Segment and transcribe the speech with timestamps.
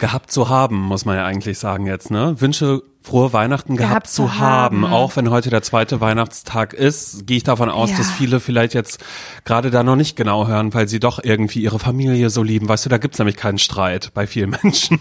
[0.00, 2.40] gehabt zu haben, muss man ja eigentlich sagen jetzt, ne?
[2.40, 4.82] Wünsche frohe Weihnachten gehabt, Gehabt zu haben.
[4.82, 4.92] haben.
[4.92, 7.96] Auch wenn heute der zweite Weihnachtstag ist, gehe ich davon aus, Ja.
[7.96, 9.02] dass viele vielleicht jetzt
[9.44, 12.68] gerade da noch nicht genau hören, weil sie doch irgendwie ihre Familie so lieben.
[12.68, 14.98] Weißt du, da gibt's nämlich keinen Streit bei vielen Menschen.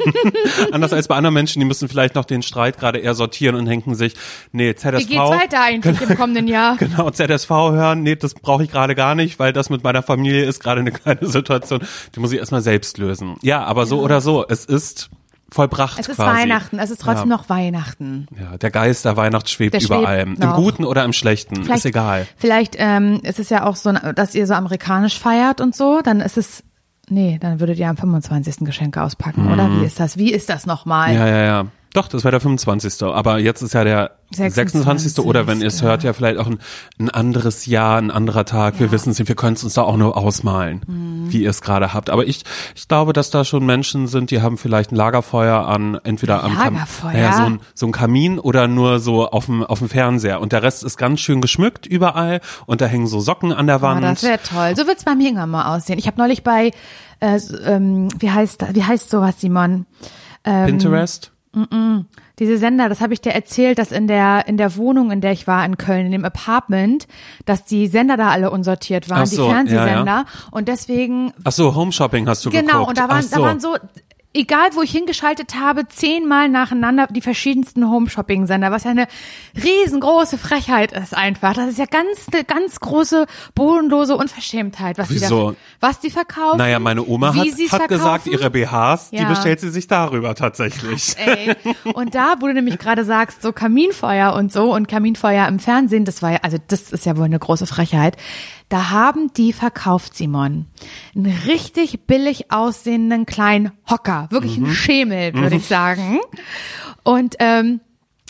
[0.71, 3.65] Anders als bei anderen Menschen, die müssen vielleicht noch den Streit gerade eher sortieren und
[3.65, 4.13] denken sich,
[4.53, 4.97] nee, ZSV.
[4.99, 6.77] Wie geht's weiter eigentlich im kommenden Jahr?
[6.89, 10.45] Genau, ZSV hören, nee, das brauche ich gerade gar nicht, weil das mit meiner Familie
[10.45, 11.81] ist gerade eine kleine Situation,
[12.15, 13.35] die muss ich erstmal selbst lösen.
[13.41, 15.09] Ja, aber so oder so, es ist
[15.51, 16.41] vollbracht Es ist quasi.
[16.41, 17.35] Weihnachten, es ist trotzdem Ja.
[17.37, 18.27] noch Weihnachten.
[18.39, 20.35] Ja, der Geist der Weihnacht schwebt Der über allem.
[20.39, 20.49] Im.
[20.53, 22.27] Guten oder im Schlechten, ist egal.
[22.37, 26.19] Vielleicht ähm, ist es ja auch so, dass ihr so amerikanisch feiert und so, dann
[26.21, 26.63] ist es,
[27.09, 28.57] nee, dann würdet ihr am 25.
[28.65, 29.69] Geschenke auspacken, oder?
[29.79, 30.17] Wie ist das?
[30.17, 31.09] Wie ist das nochmal?
[31.09, 31.15] Mhm.
[31.17, 31.65] Ja, ja, ja.
[31.93, 33.01] Doch, das wäre der 25.
[33.03, 35.13] Aber jetzt ist ja der 26.
[35.15, 35.25] 26.
[35.25, 36.59] oder wenn ihr es hört, ja vielleicht auch ein,
[36.99, 38.79] ein anderes Jahr, ein anderer Tag.
[38.79, 41.31] Wir wissen es nicht, wir können es uns da auch nur ausmalen, Mhm.
[41.33, 42.11] wie ihr es gerade habt.
[42.11, 42.43] Aber ich,
[42.75, 46.53] ich glaube, dass da schon Menschen sind, die haben vielleicht ein Lagerfeuer an, entweder am
[46.55, 47.11] Kam- Lagerfeuer?
[47.13, 50.41] naja, so, ein, so ein Kamin oder nur so auf dem, auf dem Fernseher.
[50.41, 53.77] Und der Rest ist ganz schön geschmückt überall und da hängen so Socken an der
[53.77, 54.03] Oh, Wand.
[54.03, 54.75] das wäre toll.
[54.75, 55.97] So wird's bei mir irgendwann mal aussehen.
[55.97, 56.69] Ich habe neulich bei,
[57.19, 59.87] äh, ähm, wie heißt wie heißt sowas, Simon?
[60.43, 61.31] Pinterest?
[62.37, 65.31] Diese Sender, das habe ich dir erzählt, dass in der in der Wohnung, in der
[65.31, 67.07] ich war in Köln, in dem Apartment,
[67.45, 70.05] dass die Sender da alle unsortiert waren, so, die Fernsehsender.
[70.05, 72.89] ja, Und deswegen Ach so, Home Shopping hast du Genau, geguckt.
[72.89, 73.35] und da waren, so.
[73.37, 73.75] da waren so,
[74.33, 79.07] egal wo ich hingeschaltet habe, zehnmal nacheinander die verschiedensten Home-Shopping-Sender, was ja eine
[79.61, 81.53] riesengroße Frechheit ist einfach.
[81.53, 85.51] Das ist ja ganz, eine ganz große, bodenlose Unverschämtheit, was die, Wieso?
[85.51, 86.57] da, was die verkaufen.
[86.57, 89.29] Naja, meine Oma hat, hat gesagt, ihre BHs, die Ja.
[89.29, 91.15] bestellt sie sich darüber tatsächlich.
[91.17, 91.55] Ey.
[91.93, 96.05] Und da, wo du nämlich gerade sagst, so Kaminfeuer und so und Kaminfeuer im Fernsehen,
[96.05, 98.15] das war ja, also das ist ja wohl eine große Frechheit.
[98.69, 100.67] Da haben die verkauft, Simon,
[101.15, 104.65] einen richtig billig aussehenden kleinen Hocker, wirklich Mhm.
[104.65, 106.19] ein Schemel, würde ich sagen.
[107.03, 107.79] Und ähm,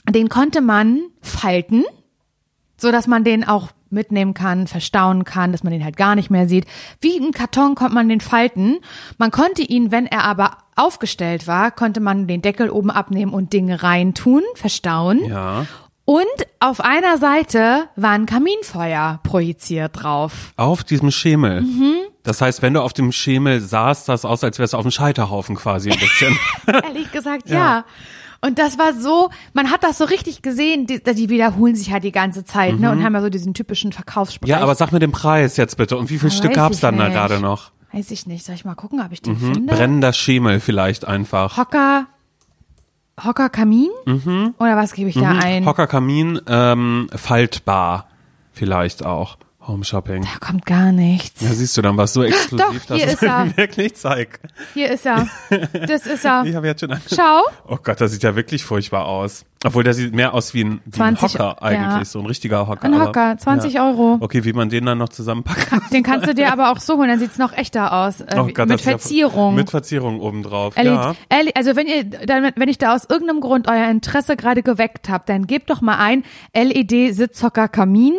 [0.09, 1.83] den konnte man falten,
[2.77, 6.29] so dass man den auch mitnehmen kann, verstauen kann, dass man den halt gar nicht
[6.29, 6.65] mehr sieht.
[7.01, 8.77] Wie ein Karton konnte man den falten.
[9.17, 13.51] Man konnte ihn, wenn er aber aufgestellt war, konnte man den Deckel oben abnehmen und
[13.51, 15.25] Dinge reintun, verstauen.
[15.25, 15.65] Ja.
[16.09, 16.25] Und
[16.59, 20.53] auf einer Seite war ein Kaminfeuer projiziert drauf.
[20.55, 21.61] Auf diesem Schemel.
[21.61, 21.97] Mhm.
[22.23, 24.89] Das heißt, wenn du auf dem Schemel saßt, das aus, als wärst du auf dem
[24.89, 26.35] Scheiterhaufen quasi ein bisschen.
[26.65, 27.85] Ehrlich gesagt, ja.
[28.41, 32.03] Und das war so, man hat das so richtig gesehen, die, die wiederholen sich halt
[32.03, 34.47] die ganze Zeit, ne, und haben ja so diesen typischen Verkaufssprech.
[34.47, 34.57] Mhm.
[34.57, 35.95] ja, aber sag mir den Preis jetzt bitte.
[35.95, 37.69] Und wie viel Weiß Stück gab's dann da gerade noch?
[37.91, 38.43] Weiß ich nicht.
[38.43, 39.75] Soll ich mal gucken, ob ich den finde?
[39.75, 41.55] Brennender Schemel vielleicht einfach.
[41.55, 42.07] Hocker,
[43.23, 43.89] Hocker Kamin?
[44.59, 45.63] Oder was gebe ich da ein?
[45.63, 45.67] Mhm.
[45.67, 48.07] Hocker Kamin, ähm, faltbar
[48.51, 49.37] vielleicht auch.
[49.67, 50.23] Home Shopping.
[50.23, 51.41] Da kommt gar nichts.
[51.41, 54.39] Ja, siehst du, dann war es so exklusiv, Doch, hier dass ist es wirklich zeigt.
[54.73, 55.27] Hier ist er.
[55.87, 56.43] Das ist er.
[56.45, 57.17] Ich habe jetzt schon angeschaut.
[57.19, 57.41] Schau.
[57.67, 59.45] Oh Gott, das sieht ja wirklich furchtbar aus.
[59.65, 62.05] Obwohl, der sieht mehr aus wie ein, wie 20, ein Hocker eigentlich, ja.
[62.05, 62.85] so ein richtiger Hocker.
[62.85, 63.85] Ein Hocker, 20 ja.
[63.89, 64.17] Euro.
[64.21, 65.91] Okay, wie man den dann noch zusammenpackt.
[65.91, 68.21] Den kannst du dir aber auch so holen, dann sieht's noch echter aus.
[68.21, 69.55] Äh, Oh Gott, mit ist ja- Verzierung.
[69.55, 71.13] Mit Verzierung obendrauf, Ellie, ja.
[71.27, 75.09] Ellie, also wenn ihr, dann, wenn ich da aus irgendeinem Grund euer Interesse gerade geweckt
[75.09, 76.23] habt, dann gebt doch mal ein
[76.55, 78.13] LED Sitzhocker Kamin.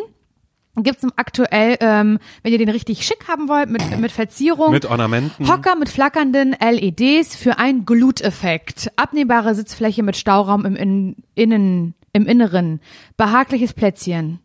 [0.77, 4.71] Gibt's im aktuell, ähm, wenn ihr den richtig schick haben wollt, mit, mit Verzierung.
[4.71, 5.49] Mit Ornamenten.
[5.49, 8.91] Hocker mit flackernden LEDs für einen Gluteffekt.
[8.97, 12.81] Abnehmbare Sitzfläche mit Stauraum im In Innen, im Inneren.
[13.17, 14.39] Behagliches Plätzchen.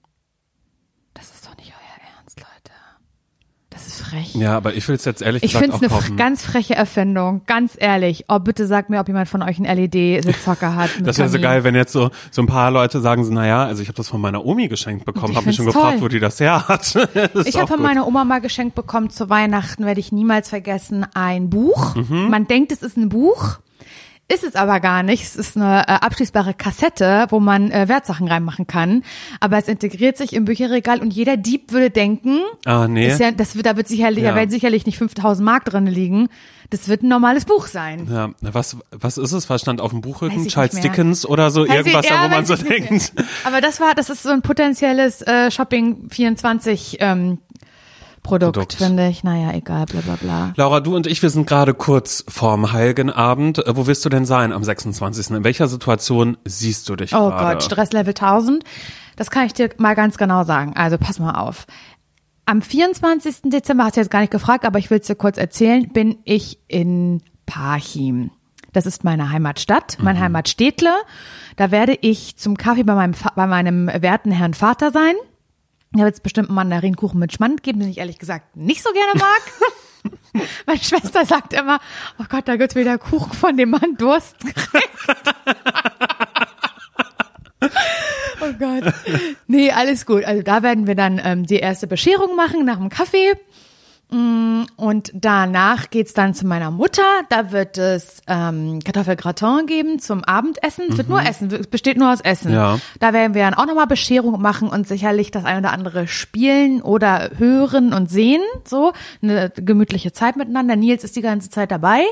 [1.13, 2.75] Das ist doch nicht euer Ernst, Leute.
[3.69, 4.35] Das ist frech.
[4.35, 6.75] Ja, aber ich will es jetzt ehrlich Ich gesagt finde auch es eine ganz freche
[6.75, 8.25] Erfindung, ganz ehrlich.
[8.29, 10.89] Oh, bitte sagt mir, ob jemand von euch einen LED-Sitzhocker hat.
[11.05, 13.81] Das wäre so geil, wenn jetzt so so ein paar Leute sagen so, naja, also
[13.81, 16.05] ich habe das von meiner Omi geschenkt bekommen, Ich habe mich schon find's gefragt, toll.
[16.05, 16.93] wo die das her hat.
[17.33, 17.85] Das Ich habe von gut.
[17.85, 21.95] meiner Oma mal geschenkt bekommen zu Weihnachten, werde ich niemals vergessen, ein Buch.
[21.95, 22.29] Mhm.
[22.29, 23.57] Man denkt, es ist ein Buch.
[24.27, 25.23] Ist es aber gar nicht.
[25.23, 29.03] Es ist eine äh, abschließbare Kassette, wo man äh, Wertsachen reinmachen kann.
[29.39, 33.07] Aber es integriert sich im Bücherregal und jeder Dieb würde denken, Ah, nee.
[33.15, 34.31] ja, das wird, da wird sicherlich, Ja.
[34.31, 36.27] da werden sicherlich nicht 5000 Mark drin liegen.
[36.71, 38.07] Das wird ein normales Buch sein.
[38.11, 39.47] Ja, was, was ist es?
[39.51, 40.47] Was stand auf dem Buchrücken?
[40.47, 40.79] Charles.
[40.81, 41.61] Dickens oder so?
[41.67, 43.13] Weiß Irgendwas ich- ja, wo man so denkt.
[43.43, 47.37] Aber das war, das ist so ein potenzielles äh, Shopping 24 ähm,
[48.25, 48.73] Produkt, Produkt.
[48.75, 49.23] finde ich.
[49.23, 50.53] Naja, egal, bla bla bla.
[50.57, 53.65] Laura, du und ich, wir sind gerade kurz vorm Heiligen Abend.
[53.65, 55.31] Äh, Wo wirst du denn sein am 26.?
[55.31, 57.53] In welcher Situation siehst du dich Oh gerade?
[57.55, 58.63] Gott, Stresslevel 1000.
[59.15, 60.73] Das kann ich dir mal ganz genau sagen.
[60.75, 61.67] Also pass mal auf.
[62.45, 63.43] Am 24.
[63.45, 66.17] Dezember, hast du jetzt gar nicht gefragt, aber ich will es dir kurz erzählen, bin
[66.25, 68.29] ich in Parchim.
[68.73, 70.91] Das ist meine Heimatstadt, mein Heimatstädtle.
[71.55, 75.13] Da werde ich zum Kaffee bei meinem, bei meinem werten Herrn Vater sein.
[75.95, 78.89] Da wird es bestimmt einen Mandarinkuchen mit Schmand geben, den ich ehrlich gesagt nicht so
[78.91, 79.41] gerne mag.
[80.65, 81.79] Meine Schwester sagt immer,
[82.19, 84.89] oh Gott, da gibt's wieder Kuchen, von dem man Durst kriegt.
[88.41, 88.93] oh Gott.
[89.47, 90.25] Nee, alles gut.
[90.25, 93.33] Also da werden wir dann ähm, die erste Bescherung machen nach dem Kaffee.
[94.11, 97.01] Mm, Und danach geht's dann zu meiner Mutter.
[97.29, 100.85] Da wird es ähm, Kartoffelgratin geben zum Abendessen.
[100.89, 102.53] Es wird nur Essen, es besteht nur aus Essen.
[102.53, 102.79] Ja.
[102.99, 106.81] Da werden wir dann auch nochmal Bescherung machen und sicherlich das ein oder andere spielen
[106.81, 108.41] oder hören und sehen.
[108.65, 110.75] So, eine gemütliche Zeit miteinander.
[110.75, 112.03] Nils ist die ganze Zeit dabei.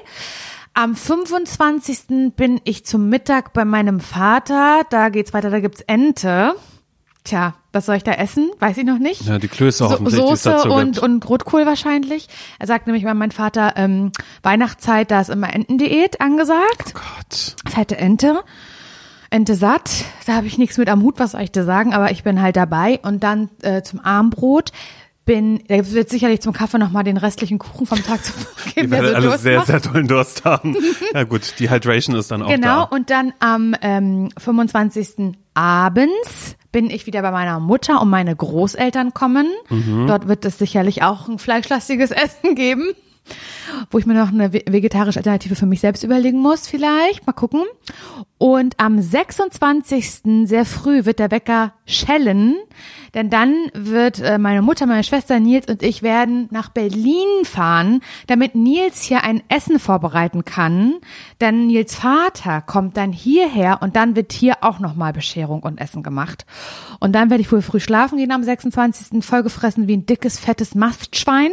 [0.74, 2.34] Am 25.
[2.36, 4.82] bin ich zum Mittag bei meinem Vater.
[4.90, 6.54] Da geht's weiter, da gibt's Ente.
[7.24, 8.52] Tja, was soll ich da essen?
[8.60, 9.26] Weiß ich noch nicht.
[9.26, 11.00] Ja, die Klöße So, hoffentlich, die Soße und, gibt.
[11.00, 12.28] und Rotkohl wahrscheinlich.
[12.60, 14.12] Er sagt nämlich mal mein Vater, ähm,
[14.44, 16.94] Weihnachtszeit, da ist immer Entendiät angesagt.
[16.94, 17.56] Gott.
[17.70, 18.42] Fette Ente.
[19.32, 19.90] Ente satt.
[20.28, 22.42] Da habe ich nichts mit am Hut, was soll ich dir sagen, aber ich bin
[22.42, 23.00] halt dabei.
[23.02, 24.72] Und dann äh, zum Armbrot
[25.26, 28.34] bin, da wird sicherlich zum Kaffee nochmal den restlichen Kuchen vom Tag zu
[28.76, 29.68] geben, der werdet so alle Durst sehr, macht.
[29.68, 30.76] sehr tollen Durst haben.
[31.14, 32.96] ja gut, die Hydration ist dann auch Genau, da.
[32.96, 35.36] und dann am ähm, 25.
[35.56, 39.48] abends bin ich wieder bei meiner Mutter und meine Großeltern kommen.
[39.70, 40.08] Mhm.
[40.08, 42.92] Dort wird es sicherlich auch ein fleischlastiges Essen geben,
[43.90, 47.26] wo ich mir noch eine ve- vegetarische Alternative für mich selbst überlegen muss, vielleicht.
[47.26, 47.62] Mal gucken.
[48.44, 50.50] Und am 26.
[50.50, 52.56] sehr früh wird der Wecker schellen,
[53.14, 58.02] denn dann wird äh, meine Mutter, meine Schwester Nils und ich werden nach Berlin fahren,
[58.28, 60.96] damit Nils hier ein Essen vorbereiten kann.
[61.40, 66.04] Denn Nils Vater kommt dann hierher und dann wird hier auch nochmal Bescherung und Essen
[66.04, 66.46] gemacht.
[67.00, 69.24] Und dann werde ich wohl früh schlafen gehen am 26.
[69.24, 71.52] vollgefressen wie ein dickes, fettes Mastschwein,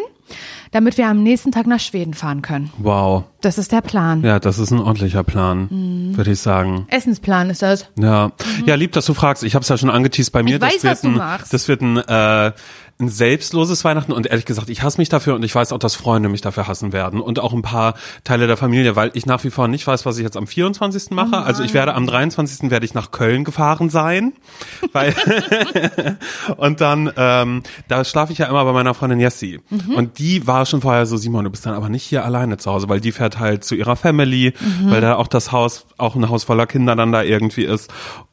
[0.73, 2.73] damit wir am nächsten Tag nach Schweden fahren können.
[2.79, 3.25] Wow.
[3.43, 4.23] Das ist der Plan.
[4.23, 6.17] Ja, das ist ein ordentlicher Plan, Mhm.
[6.17, 6.80] würde ich sagen.
[6.89, 7.89] Essensplan ist das.
[7.99, 8.33] Ja,
[8.67, 9.43] ja, lieb, dass du fragst.
[9.45, 10.57] Ich habe es ja schon angeteased bei mir.
[10.57, 11.55] Ich weiß, das wird was du ein, machst.
[11.55, 12.53] Das wird ein, äh,
[13.01, 15.95] ein selbstloses Weihnachten und ehrlich gesagt, ich hasse mich dafür und ich weiß auch, dass
[15.95, 17.95] Freunde mich dafür hassen werden und auch ein paar
[18.25, 21.11] Teile der Familie, weil ich nach wie vor nicht weiß, was ich jetzt am 24.
[21.11, 21.39] mache.
[21.39, 22.71] also ich werde am 23.
[22.71, 24.35] werde ich nach Köln gefahren sein,
[24.93, 25.15] weil
[26.57, 29.95] und dann ähm, da schlafe ich ja immer bei meiner Freundin Jessie Mhm.
[29.95, 32.71] und die war schon vorher so Simon, du bist dann aber nicht hier alleine zu
[32.71, 34.91] Hause, weil die fährt halt zu ihrer Family, Mhm.
[34.91, 37.91] weil da auch das Haus auch ein Haus voller Kinder dann da irgendwie ist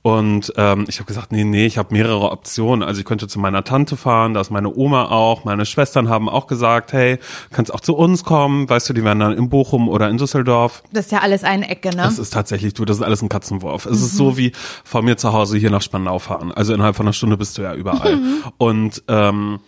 [0.07, 2.81] und ähm, ich habe gesagt, nee, nee, ich habe mehrere Optionen.
[2.81, 6.29] Also ich könnte zu meiner Tante fahren, da ist meine Oma auch, meine Schwestern haben
[6.29, 7.19] auch gesagt, hey,
[7.51, 10.81] kannst auch zu uns kommen, weißt du, die werden dann in Bochum oder in Düsseldorf.
[10.93, 12.03] Das ist ja alles eine Ecke, ne?
[12.03, 13.85] Das ist tatsächlich, du, das ist alles ein Katzenwurf.
[13.85, 14.53] Es ist so wie
[14.85, 16.53] von mir zu Hause hier nach Spandau fahren.
[16.53, 18.17] Also innerhalb von einer Stunde bist du ja überall.
[18.57, 19.59] Und ähm,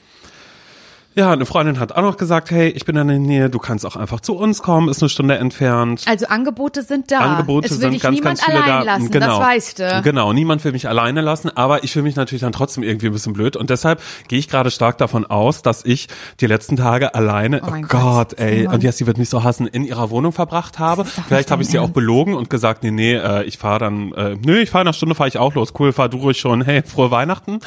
[1.15, 3.85] ja, eine Freundin hat auch noch gesagt, hey, ich bin in der Nähe, du kannst
[3.85, 6.03] auch einfach zu uns kommen, ist eine Stunde entfernt.
[6.07, 7.19] Also Angebote sind da.
[7.19, 8.93] Angebote es will sind dich ganz, niemand ganz viele allein da.
[8.93, 9.27] lassen, genau.
[9.27, 10.01] das weißt du.
[10.03, 13.13] Genau, niemand will mich alleine lassen, aber ich fühle mich natürlich dann trotzdem irgendwie ein
[13.13, 16.07] bisschen blöd und deshalb gehe ich gerade stark davon aus, dass ich
[16.41, 19.43] die letzten Tage alleine, Oh oh, Gott, Gott, ey, und jetzt sie wird mich so
[19.43, 21.05] hassen, in ihrer Wohnung verbracht habe.
[21.05, 21.95] Vielleicht habe ich sie auch Ernst.
[21.95, 24.93] belogen und gesagt, nee, nee, äh, ich fahre dann, äh, nö, ich fahre in einer
[24.93, 25.73] Stunde, fahre ich auch los.
[25.77, 27.59] Cool, fahr du ruhig schon, hey, frohe Weihnachten.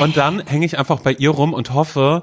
[0.00, 2.22] Und dann hänge ich einfach bei ihr rum und hoffe,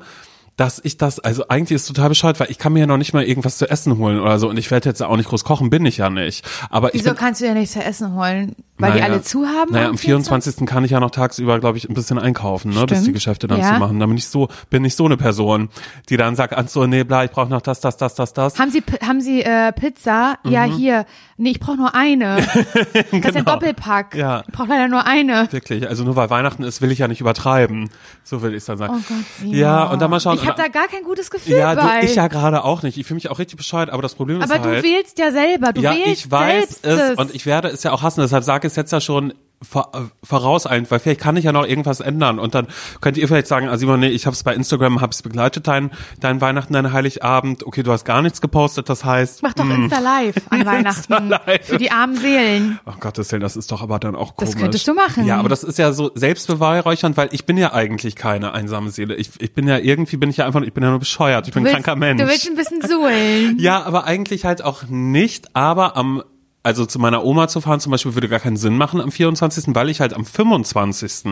[0.62, 3.14] dass ich das, also eigentlich ist total bescheuert, weil ich kann mir ja noch nicht
[3.14, 5.72] mal irgendwas zu essen holen oder so und ich werde jetzt auch nicht groß kochen,
[5.72, 6.48] bin ich ja nicht.
[6.70, 8.56] Aber ich Wieso bin, kannst du ja nichts zu essen holen?
[8.78, 9.72] Weil die naja, alle zu haben?
[9.74, 10.66] Naja, am 24.
[10.68, 13.12] kann ich ja noch tagsüber, glaube ich, ein bisschen einkaufen, ne, bis die.
[13.12, 13.74] Geschäfte dann Ja.
[13.74, 14.00] zu machen.
[14.00, 15.70] Da bin ich so, bin ich so eine Person,
[16.10, 18.58] die dann sagt, ach so, nee, bla, ich brauche noch das, das, das, das, das.
[18.60, 20.38] Haben Sie, haben Sie äh, Pizza?
[20.44, 20.72] Ja, Mhm.
[20.78, 21.06] hier.
[21.38, 22.38] Nee, ich brauche nur eine.
[22.46, 23.54] Das ist ein Genau.
[23.54, 24.16] Doppelpack.
[24.16, 24.44] Ja.
[24.48, 25.48] Ich brauche leider nur eine.
[25.52, 27.90] Wirklich, also nur weil Weihnachten ist, will ich ja nicht übertreiben.
[28.24, 28.94] So will ich dann sagen.
[28.96, 29.56] Oh Gott, Simon.
[29.56, 30.38] Ja, und dann mal schauen.
[30.42, 32.04] Ich habe da gar kein gutes Gefühl ja, du, bei.
[32.04, 32.98] ich ja gerade auch nicht.
[32.98, 34.84] Ich fühle mich auch richtig bescheuert, aber das Problem Aber ist du halt.
[34.84, 35.74] wählst ja selber.
[35.74, 38.22] Du ja, wählst ich weiß selbst es und ich werde es ja auch hassen.
[38.22, 41.66] Deshalb sage ich es jetzt ja schon voraus ein, weil vielleicht kann ich ja noch
[41.66, 42.68] irgendwas ändern und dann
[43.00, 45.92] könnt ihr vielleicht sagen, Simon, nee, ich habe es bei Instagram, habe es begleitet, dein,
[46.20, 47.66] dein Weihnachten, dein Heiligabend.
[47.66, 51.16] Okay, du hast gar nichts gepostet, das heißt, Mach doch Insta Live an Weihnachten.
[51.16, 51.30] Hm.
[51.30, 51.66] Live.
[51.68, 52.80] Für die armen Seelen.
[52.86, 54.54] Ach Gottes Willen, das ist doch aber dann auch komisch.
[54.54, 55.26] Das könntest du machen.
[55.26, 59.16] Ja, aber das ist ja so selbstbeweihräuchernd, weil ich bin ja eigentlich keine einsame Seele.
[59.16, 61.48] Ich, ich bin ja irgendwie bin ich ja einfach, ich bin ja nur bescheuert.
[61.48, 62.22] Ich bin Du ein willst, kranker Mensch.
[62.22, 63.58] du willst ein bisschen suhlen.
[63.60, 66.24] Ja, aber eigentlich halt auch nicht, aber am
[66.64, 69.76] also zu meiner Oma zu fahren zum Beispiel würde gar keinen Sinn machen am 24.,
[69.76, 71.24] weil ich halt am 25.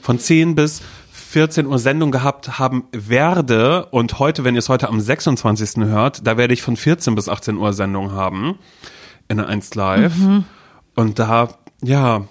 [0.00, 4.88] von 10 bis 14 Uhr Sendung gehabt haben werde und heute, wenn ihr es heute
[4.88, 5.84] am 26.
[5.84, 8.58] hört, da werde ich von 14 bis 18 Uhr Sendung haben
[9.28, 10.14] in der 1 Live
[10.94, 11.48] und da,
[11.82, 12.22] ja,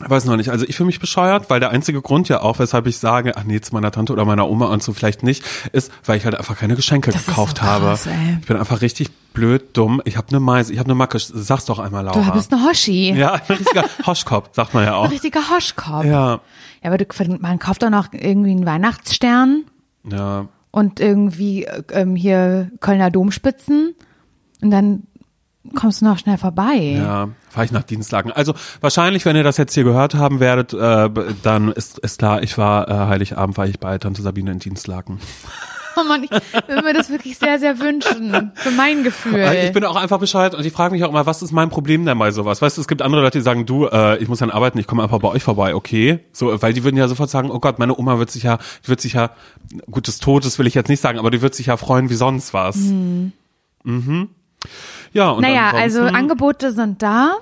[0.00, 0.50] weiß noch nicht.
[0.50, 3.44] Also ich fühle mich bescheuert, weil der einzige Grund ja auch, weshalb ich sage, ach
[3.44, 6.36] nee, zu meiner Tante oder meiner Oma und so vielleicht nicht, ist, weil ich halt
[6.36, 7.86] einfach keine Geschenke Das gekauft so habe.
[7.86, 8.38] krass, ey.
[8.40, 10.00] Ich bin einfach richtig blöd, dumm.
[10.04, 11.18] Ich habe eine Meise, ich habe eine Macke.
[11.18, 12.20] Sag's doch einmal, Laura.
[12.20, 13.12] Du bist eine Hoshi.
[13.12, 15.10] ja, ein richtiger Hoschkopf, sagt man ja Ein auch.
[15.10, 16.04] richtiger Hoschkopf.
[16.04, 16.40] Ja, Ja,
[16.84, 17.06] aber du,
[17.40, 19.64] man kauft doch noch irgendwie einen Weihnachtsstern.
[20.04, 20.46] ja.
[20.70, 23.94] und irgendwie äh, ähm, hier Kölner Domspitzen
[24.62, 25.02] und dann
[25.74, 26.76] kommst du noch schnell vorbei.
[26.96, 28.32] Ja, fahre ich nach Dienstlagen.
[28.32, 31.10] Also wahrscheinlich, wenn ihr das jetzt hier gehört haben werdet, äh,
[31.42, 35.18] dann ist, ist klar, ich war äh, Heiligabend, war ich bei Tante Sabine in Dienstlagen.
[36.00, 38.52] Oh Mann, ich würde mir das wirklich sehr, sehr wünschen.
[38.54, 39.34] Für mein Gefühl.
[39.40, 41.70] Äh, Ich bin auch einfach bescheuert und ich frage mich auch immer, was ist mein
[41.70, 42.62] Problem denn bei sowas?
[42.62, 44.86] Weißt du, es gibt andere Leute, die sagen, du, äh, ich muss dann arbeiten, ich
[44.86, 46.20] komme einfach bei euch vorbei, okay?
[46.32, 48.88] So, weil die würden ja sofort sagen, oh Gott, meine Oma wird sich ja, die
[48.88, 49.30] wird sich ja,
[49.90, 52.14] gut, des Todes will ich jetzt nicht sagen, aber die wird sich ja freuen wie
[52.14, 52.76] sonst was.
[52.76, 53.32] Mhm.
[55.18, 57.38] Ja, und naja, also Angebote sind da.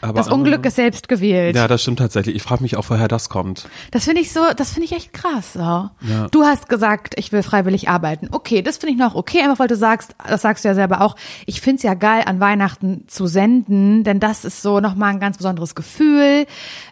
[0.00, 1.56] Aber Das Unglück ist selbst gewählt.
[1.56, 2.36] Ja, das stimmt tatsächlich.
[2.36, 3.68] Ich frage mich auch, woher das kommt.
[3.90, 5.54] Das finde ich so, das finde ich echt krass.
[5.54, 5.90] So.
[6.30, 8.28] Du hast gesagt, ich will freiwillig arbeiten.
[8.30, 11.00] Okay, das finde ich noch okay, einfach weil du sagst, das sagst du ja selber
[11.00, 15.10] auch, ich finde es ja geil, an Weihnachten zu senden, denn das ist so nochmal
[15.10, 16.46] ein ganz besonderes Gefühl.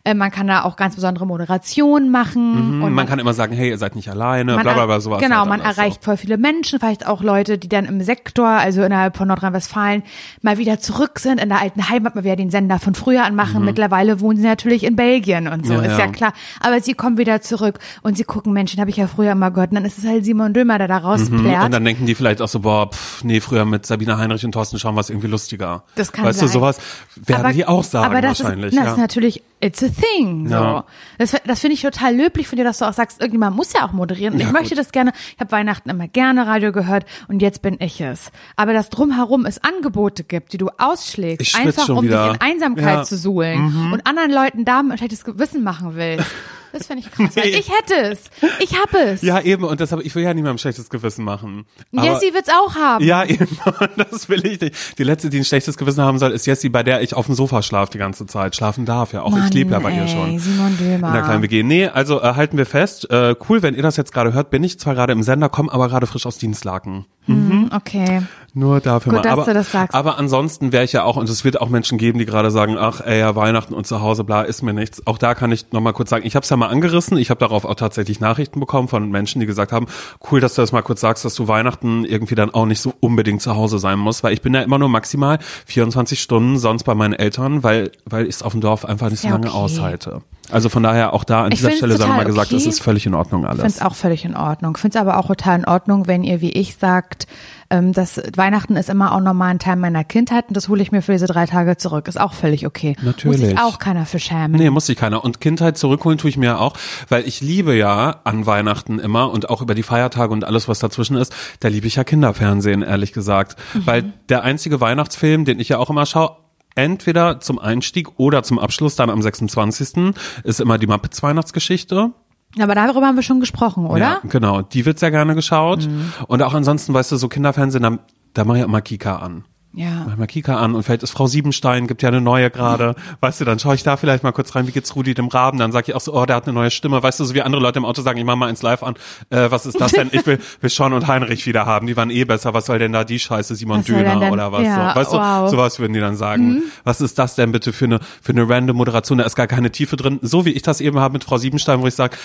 [0.05, 2.83] Äh, man kann da auch ganz besondere Moderation machen.
[2.83, 5.21] Und man kann immer sagen, hey, ihr seid nicht alleine, man bla bla bla, sowas.
[5.21, 8.83] Genau, halt man erreicht voll viele Menschen, vielleicht auch Leute, die dann im Sektor, also
[8.83, 10.03] innerhalb von Nordrhein-Westfalen,
[10.43, 13.65] mal wieder zurück sind in der alten Heimat, mal wieder den Sender von früher anmachen.
[13.65, 15.85] Mittlerweile wohnen sie natürlich in Belgien und so, Mhm.
[15.85, 16.13] Ja, ist ja ja.
[16.13, 16.33] klar.
[16.61, 19.71] Aber sie kommen wieder zurück und sie gucken Menschen, habe ich ja früher immer gehört.
[19.71, 21.65] Und dann ist es halt Simon Dömer, der da rausplärt.
[21.65, 24.53] Und dann denken die vielleicht auch so, boah, pff, nee, früher mit Sabine Heinrich und
[24.53, 25.85] Thorsten Schaum war es irgendwie lustiger.
[25.95, 26.49] Das kann weißt sein.
[26.49, 26.79] du, sowas
[27.17, 28.73] werden die auch sagen aber das wahrscheinlich.
[28.73, 28.93] Ist, das ja.
[28.93, 30.49] ist natürlich, it's a thing.
[30.49, 30.55] So.
[30.55, 30.85] Ja.
[31.19, 33.87] Das, das finde ich total löblich von dir, dass du auch sagst, irgendjemand muss ja
[33.87, 34.35] auch moderieren.
[34.35, 34.79] Und ich möchte gut.
[34.79, 38.31] das gerne, ich habe Weihnachten immer gerne Radio gehört und jetzt bin ich es.
[38.57, 42.29] Aber dass drumherum es Angebote gibt, die du ausschlägst, einfach um wieder.
[42.29, 42.99] dich in Einsamkeit Ja.
[43.01, 43.05] Mhm.
[43.05, 46.27] zu suhlen und anderen Leuten da ein schlechtes Gewissen machen willst.
[46.73, 47.35] Das finde ich krass.
[47.37, 47.43] Nee.
[47.51, 48.25] ich hätte es.
[48.61, 49.23] Ich habe es.
[49.23, 51.65] ja, eben, und deshalb, ich will ja niemandem schlechtes Gewissen machen.
[51.97, 53.03] Aber- Jessie wird's auch haben.
[53.03, 53.49] Ja, eben,
[53.97, 54.99] das will ich nicht.
[54.99, 57.35] Die letzte, die ein schlechtes Gewissen haben soll, ist Jessie, bei der ich auf dem
[57.35, 58.57] Sofa schlafe die ganze Zeit.
[58.57, 59.31] Schlafen darf ja auch.
[59.35, 60.39] ich Mann, lebe ja bei ihr ey, schon.
[60.39, 61.07] Simon Dömer.
[61.09, 61.63] In der kleinen WG.
[61.63, 63.09] Nee, also äh, halten wir fest.
[63.11, 65.73] Äh, cool, wenn ihr das jetzt gerade hört, bin ich zwar gerade im Sender, komme
[65.73, 67.07] aber gerade frisch aus Dienstlaken.
[67.25, 68.23] Hm, Okay.
[68.59, 69.23] Nur dafür Gut, mal.
[69.23, 69.95] dass aber, du das sagst.
[69.95, 72.79] aber ansonsten wäre ich ja auch, und es wird auch Menschen geben, die gerade sagen,
[72.79, 75.07] ach ey, ja, Weihnachten und zu Hause, bla, ist mir nichts.
[75.07, 77.39] Auch da kann ich nochmal kurz sagen, ich habe es ja mal angerissen, ich habe
[77.39, 79.87] darauf auch tatsächlich Nachrichten bekommen von Menschen, die gesagt haben,
[80.31, 82.95] cool, dass du das mal kurz sagst, dass du Weihnachten irgendwie dann auch nicht so
[83.01, 86.85] unbedingt zu Hause sein musst, weil ich bin ja immer nur maximal 24 Stunden sonst
[86.85, 89.49] bei meinen Eltern, weil, weil ich es auf dem Dorf einfach nicht so Ja, lange
[89.49, 89.57] okay.
[89.57, 90.23] aushalte.
[90.51, 92.63] Also von daher auch da an Ich dieser Stelle sagen wir mal total gesagt, es
[92.63, 92.69] okay.
[92.71, 93.77] ist völlig in Ordnung Ich finde alles.
[93.77, 94.73] es auch völlig in Ordnung.
[94.77, 97.27] Ich finde es aber auch total in Ordnung, wenn ihr wie ich sagt,
[97.71, 100.93] ähm, dass Weihnachten ist immer auch nochmal ein Teil meiner Kindheit und das hole ich
[100.93, 102.09] mir für diese drei Tage zurück.
[102.09, 102.97] Ist auch völlig okay.
[103.03, 103.59] Muss sich Natürlich.
[103.59, 104.53] auch keiner für schämen.
[104.53, 105.25] Nee, muss sich keiner.
[105.25, 106.75] Und Kindheit zurückholen tue ich mir auch,
[107.09, 110.79] weil ich liebe ja an Weihnachten immer und auch über die Feiertage und alles, was
[110.79, 113.57] dazwischen ist, da liebe ich ja Kinderfernsehen, ehrlich gesagt.
[113.75, 116.37] Weil der einzige Weihnachtsfilm, den ich ja auch immer schaue,
[116.75, 120.15] entweder zum Einstieg oder zum Abschluss dann am 26.
[120.45, 122.13] ist immer die Muppets Weihnachtsgeschichte.
[122.59, 123.99] Aber darüber haben wir schon gesprochen, oder?
[123.99, 124.63] Ja, genau.
[124.63, 125.89] Die wird sehr gerne geschaut.
[126.27, 127.99] Und auch ansonsten, weißt du, so Kinderfernsehen, da,
[128.33, 129.45] da mache ich immer Kika an.
[129.77, 130.07] Ja.
[130.09, 132.95] Mach mal Kika an und vielleicht ist Frau Siebenstein, gibt ja eine neue gerade.
[133.21, 135.59] Weißt du, dann schaue ich da vielleicht mal kurz rein, wie geht's Rudi dem Raben?
[135.59, 137.03] Dann sage ich auch so, oh, der hat eine neue Stimme.
[137.03, 138.95] Weißt du, so wie andere Leute im Auto sagen, ich mach mal eins live an.
[139.29, 140.09] Äh, was ist das denn?
[140.13, 141.87] Ich will, will Sean und Heinrich wieder haben.
[141.87, 142.55] Die waren eh besser.
[142.55, 144.63] Was soll denn da die Scheiße, Simon Was Döner denn- oder was?
[144.63, 145.01] Ja, so.
[145.01, 145.51] Weißt wow.
[145.51, 146.63] du, sowas würden die dann sagen.
[146.85, 149.19] Was ist das denn bitte für eine, für eine random Moderation?
[149.19, 150.19] Da ist gar keine Tiefe drin.
[150.23, 152.17] So wie ich das eben habe mit Frau Siebenstein, wo ich sage,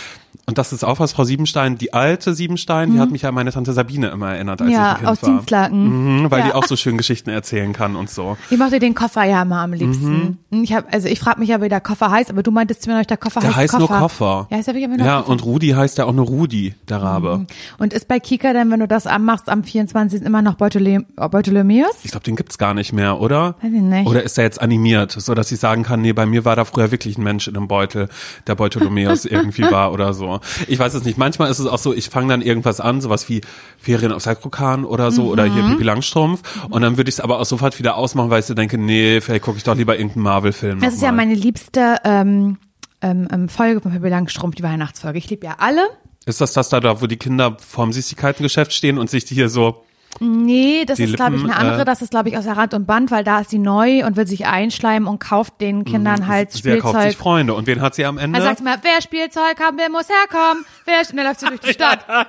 [0.45, 3.35] und das ist auch was, Frau Siebenstein, die alte Siebenstein, die hat mich ja an
[3.35, 5.29] meine Tante Sabine immer erinnert, als ich Ja, ein Kind aus war.
[5.29, 6.21] Dienstlaken.
[6.23, 6.45] Mhm, weil Ja.
[6.45, 8.37] die auch so schön Geschichten erzählen kann und so.
[8.49, 10.37] Ich mochte den Koffer ja immer am liebsten.
[10.51, 12.97] Ich hab, also ich frage mich ja, wie der Koffer heißt, aber du meintest mir
[12.97, 13.93] noch, der Koffer Der heißt heißt Koffer.
[13.93, 14.47] nur Koffer.
[14.51, 15.29] Ja, aber nur Ja, Koffer.
[15.31, 17.45] und Rudi heißt ja auch nur Rudi, der Rabe.
[17.79, 20.21] Und ist bei Kika denn, wenn du das anmachst, am 24.
[20.21, 21.95] immer noch Beutele Beutelemäus?
[22.03, 23.55] Ich glaube, den gibt's gar nicht mehr, oder?
[23.61, 24.07] Weiß ich nicht.
[24.07, 26.65] Oder ist der jetzt animiert, so dass ich sagen kann, nee, bei mir war da
[26.65, 28.09] früher wirklich ein Mensch in einem Beutel,
[28.47, 30.39] der Bartholomäus irgendwie war oder so.
[30.67, 31.17] Ich weiß es nicht.
[31.17, 33.41] Manchmal ist es auch so, ich fange dann irgendwas an, sowas wie
[33.79, 35.53] Ferien auf Salzkrokan oder so oder Mhm.
[35.53, 38.45] hier Pipi Langstrumpf und dann würde ich es aber auch sofort wieder ausmachen, weil ich
[38.45, 40.79] so denke, nee, vielleicht gucke ich doch lieber irgendeinen Marvel-Film.
[40.79, 41.27] Das ist ja nochmal.
[41.27, 42.57] meine liebste ähm,
[43.01, 45.17] ähm, ähm, Folge von Pippi Langstrumpf, die Weihnachtsfolge.
[45.17, 45.81] Ich liebe ja alle.
[46.25, 49.83] Ist das das da, wo die Kinder vorm Süßigkeitengeschäft stehen und sich die hier so
[50.19, 51.81] Nee, das Die ist, glaube ich, eine andere.
[51.81, 54.05] äh, das ist, glaube ich, aus der Rand und Band, weil da ist sie neu
[54.05, 57.17] und will sich einschleimen und kauft den Kindern halt sie kauft sich Spielzeug.
[57.17, 57.53] Freunde.
[57.53, 58.39] Und wen hat sie am Ende?
[58.39, 60.65] Er sagt immer, wer Spielzeug haben will, muss herkommen.
[60.85, 62.05] Wer, und dann läuft sie durch die Stadt.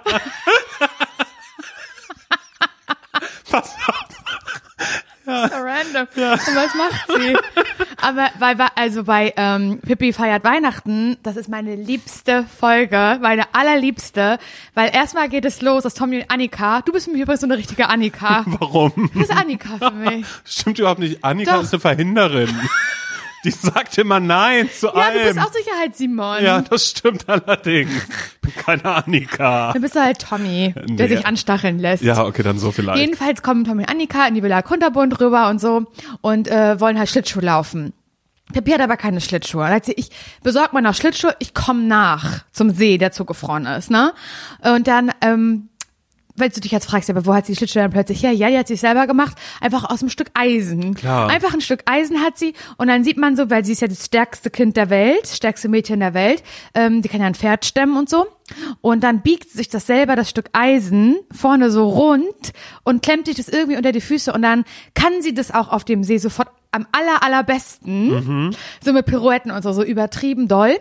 [3.50, 4.11] Pass auf.
[5.24, 6.08] So random.
[6.16, 7.36] Und was macht sie?
[8.00, 13.44] Aber bei, bei- also bei ähm, Pippi feiert Weihnachten, das ist meine liebste Folge, meine
[13.54, 14.38] allerliebste,
[14.74, 17.46] weil erstmal geht es los, dass Tommy und Annika, du bist für mich übrigens so
[17.46, 18.42] eine richtige Annika.
[18.46, 18.92] Warum?
[18.96, 20.26] Du bist Annika für mich.
[20.44, 21.22] Stimmt überhaupt nicht.
[21.24, 21.62] Annika Doch.
[21.62, 22.48] ist eine Verhinderin.
[23.44, 25.18] Die sagt immer Nein zu Ja, allem.
[25.28, 26.44] du bist auch Sicherheits-Simon.
[26.44, 27.90] ja, das stimmt allerdings.
[27.92, 29.72] Ich bin keine Annika.
[29.72, 31.16] Dann bist du halt Tommy, der Nee.
[31.16, 32.02] sich anstacheln lässt.
[32.04, 32.98] Ja, okay, dann so vielleicht.
[33.00, 35.86] Jedenfalls kommen Tommy und Annika in die Villa Kunterbund rüber und so
[36.20, 37.92] und äh, wollen halt Schlittschuh laufen.
[38.52, 39.62] Pippi hat aber keine Schlittschuhe.
[39.64, 40.10] Dann hat sie, ich
[40.42, 44.12] besorg mal noch Schlittschuhe, ich komme nach zum See, der zugefroren ist, ne?
[44.62, 45.68] Und dann, ähm,
[46.36, 48.32] weil du dich jetzt fragst, aber wo hat sie die Schlittschuhe dann plötzlich her?
[48.32, 50.94] Ja, die hat sie selber gemacht, einfach aus einem Stück Eisen.
[50.94, 51.30] Klar.
[51.30, 53.88] Einfach ein Stück Eisen hat sie und dann sieht man so, weil sie ist ja
[53.88, 56.42] das stärkste Kind der Welt, stärkste Mädchen der Welt,
[56.74, 58.26] ähm, die kann ja ein Pferd stemmen und so.
[58.80, 62.52] Und dann biegt sich das selber, das Stück Eisen, vorne so rund
[62.84, 65.84] und klemmt sich das irgendwie unter die Füße und dann kann sie das auch auf
[65.84, 70.78] dem See sofort am aller, allerbesten, so mit Pirouetten und so, so übertrieben doll.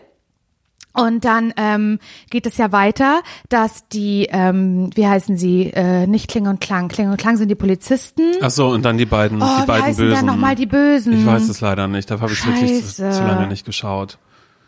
[0.94, 6.30] Und dann ähm, geht es ja weiter, dass die, ähm, wie heißen sie, äh, nicht
[6.30, 8.34] Kling und Klang, Kling und Klang sind die Polizisten.
[8.42, 10.18] Ach so, und dann die beiden, oh, die wie beiden heißen Bösen.
[10.18, 11.14] denn nochmal die Bösen?
[11.14, 12.12] Ich weiß es leider nicht.
[12.12, 14.18] Da habe ich wirklich zu, zu lange nicht geschaut.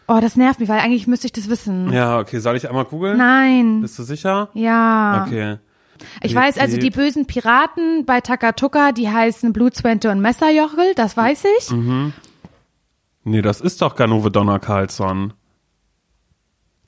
[0.08, 1.92] Oh, das nervt mich, weil eigentlich müsste ich das wissen.
[1.92, 2.40] Ja, okay.
[2.40, 3.18] Soll ich einmal googeln?
[3.18, 3.82] Nein.
[3.82, 4.50] Bist du sicher?
[4.54, 5.26] Ja.
[5.26, 5.58] Okay.
[6.22, 11.46] Ich weiß also, die bösen Piraten bei Takatuka, die heißen Blutzwente und Messerjochel, das weiß
[11.60, 11.72] ich.
[11.72, 12.14] Mhm.
[13.24, 15.34] Nee, das ist doch Ganove Donner Carlsson.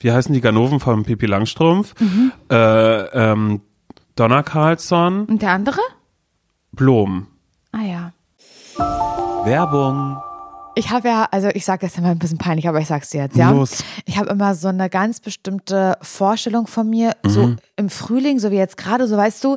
[0.00, 1.94] Wie heißen die Ganoven von Pippi Langstrumpf?
[2.00, 2.32] Mhm.
[2.50, 3.60] Äh, ähm,
[4.14, 5.80] Donner Carlsson, Und der andere?
[6.72, 7.26] Blom.
[7.72, 8.12] Ah ja.
[9.44, 10.18] Werbung.
[10.78, 13.22] Ich habe ja, also ich sage das immer ein bisschen peinlich, aber ich sag's dir
[13.22, 13.50] jetzt, ja.
[13.50, 13.82] Los.
[14.04, 17.56] Ich habe immer so eine ganz bestimmte Vorstellung von mir, so Mhm.
[17.76, 19.56] im Frühling, so wie jetzt gerade, so weißt du,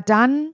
[0.01, 0.53] dann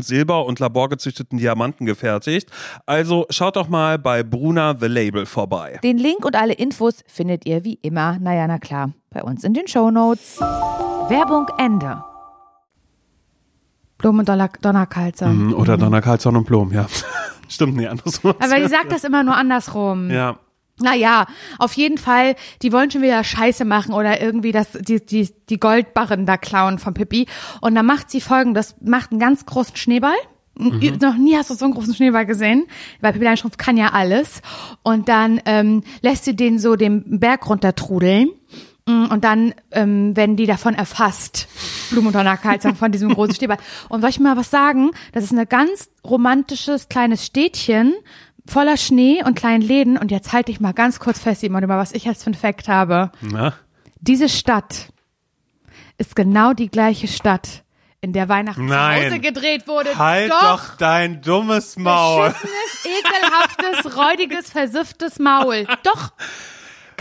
[0.01, 2.49] Silber und laborgezüchteten Diamanten gefertigt.
[2.85, 5.79] Also schaut doch mal bei Bruna The Label vorbei.
[5.83, 9.53] Den Link und alle Infos findet ihr wie immer, naja, na klar, bei uns in
[9.53, 10.39] den Shownotes.
[10.39, 12.03] Werbung Ende.
[13.97, 15.27] Blumen und Donner Donnerkalzer.
[15.27, 16.87] Mhm, Oder Donna Karlsson und Blom, ja.
[17.47, 18.33] Stimmt, nee, andersrum.
[18.39, 20.09] Aber die sagt das immer nur andersrum.
[20.09, 20.37] Ja.
[20.81, 21.25] Naja,
[21.59, 25.59] auf jeden Fall, die wollen schon wieder Scheiße machen oder irgendwie das, die, die, die
[25.59, 27.27] Goldbarren da klauen von Pippi.
[27.61, 30.15] Und dann macht sie folgendes, macht einen ganz großen Schneeball.
[30.57, 30.97] Mhm.
[31.01, 32.65] Noch nie hast du so einen großen Schneeball gesehen,
[32.99, 34.41] weil Pippi Langstrumpf kann ja alles.
[34.83, 38.29] Und dann ähm, lässt sie den so den Berg runter trudeln.
[38.85, 41.47] Mm, Und dann ähm, werden die davon erfasst,
[41.91, 43.57] Blumentonnerkalzer von diesem großen Schneeball.
[43.89, 44.91] Und soll ich mal was sagen?
[45.13, 47.93] Das ist ein ganz romantisches kleines Städtchen
[48.47, 49.97] voller Schnee und kleinen Läden.
[49.97, 52.35] Und jetzt halte ich mal ganz kurz fest, Simon, über was ich jetzt für ein
[52.35, 53.11] Fact habe.
[53.21, 53.53] Na?
[53.99, 54.91] Diese Stadt
[55.97, 57.63] ist genau die gleiche Stadt,
[58.01, 59.05] in der Weihnachten zu Nein.
[59.05, 59.95] Hause gedreht wurde.
[59.97, 62.29] Halt doch, dein dummes Maul.
[62.29, 65.67] Beschissenes, ekelhaftes, räudiges, versifftes Maul.
[65.83, 66.11] Doch.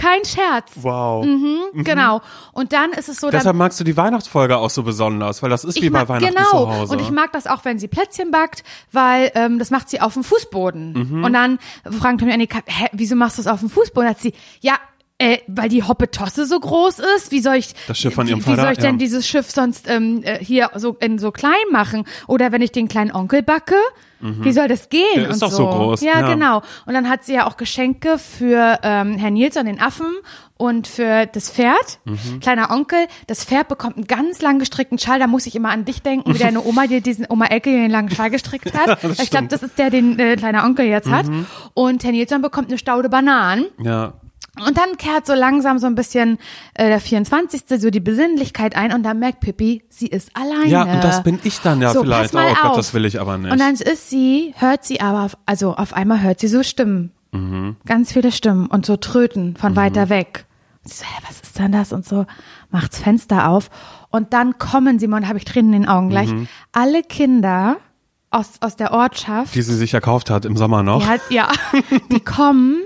[0.00, 0.72] Kein Scherz.
[0.76, 1.26] Wow.
[1.74, 2.22] Genau.
[2.52, 5.50] Und dann ist es so, dann Deshalb magst du die Weihnachtsfolge auch so besonders, weil
[5.50, 6.50] das ist wie bei mag, Weihnachten genau.
[6.50, 6.92] zu Hause.
[6.92, 10.14] Und ich mag das auch, wenn sie Plätzchen backt, weil ähm, das macht sie auf
[10.14, 10.92] dem Fußboden.
[10.92, 11.24] Mhm.
[11.24, 14.08] Und dann fragt Tommy Annika, hä, wieso machst du es auf dem Fußboden?
[14.08, 14.74] Hat sie, ja,
[15.20, 17.30] äh, weil die Hoppetosse so groß ist.
[17.30, 18.98] Wie soll ich Das Schiff von ihrem wie, wie Vater, soll ich denn ja.
[18.98, 22.04] dieses Schiff sonst ähm, äh, hier so in so klein machen?
[22.26, 23.76] Oder wenn ich den kleinen Onkel backe,
[24.22, 25.00] wie soll das gehen?
[25.14, 25.20] Mhm.
[25.20, 26.34] Der ist und doch so groß, Ja, ja.
[26.34, 26.60] genau.
[26.84, 30.12] Und dann hat sie ja auch Geschenke für ähm, Herrn Nilsson, den Affen,
[30.58, 32.00] und für das Pferd.
[32.04, 32.40] Mhm.
[32.40, 35.18] Kleiner Onkel, das Pferd bekommt einen ganz lang gestrickten Schal.
[35.18, 37.90] Da muss ich immer an dich denken, wie deine Oma dir diesen Oma Elke den
[37.90, 39.02] langen Schal gestrickt hat.
[39.22, 41.26] ich glaube, das ist der, den äh, kleiner Onkel jetzt hat.
[41.26, 41.46] Mhm.
[41.72, 43.66] Und Herr Nilsson bekommt eine Staude Bananen.
[43.78, 44.12] ja.
[44.66, 46.38] Und dann kehrt so langsam so ein bisschen
[46.74, 47.62] äh, der 24.
[47.80, 50.66] so die Besinnlichkeit ein und dann merkt Pippi, sie ist alleine.
[50.68, 52.34] ja, und das bin ich dann ja So, vielleicht.
[52.34, 52.76] oh Gott, auf.
[52.76, 53.52] das will ich aber nicht.
[53.52, 57.12] Und dann ist sie, hört sie aber, auf, also auf einmal hört sie so Stimmen.
[57.32, 57.76] Mhm.
[57.86, 60.46] Ganz viele Stimmen und so Tröten von weiter weg.
[60.84, 61.92] Und sie so, hä, was ist denn das?
[61.92, 62.26] Und so
[62.70, 63.70] macht's Fenster auf.
[64.10, 66.48] Und dann kommen, Simon, habe ich Tränen in den Augen gleich, Mhm.
[66.72, 67.76] alle Kinder
[68.30, 71.02] aus, aus der Ortschaft, die sie sich erkauft hat im Sommer noch.
[71.02, 71.48] die hat, ja,
[72.12, 72.78] die kommen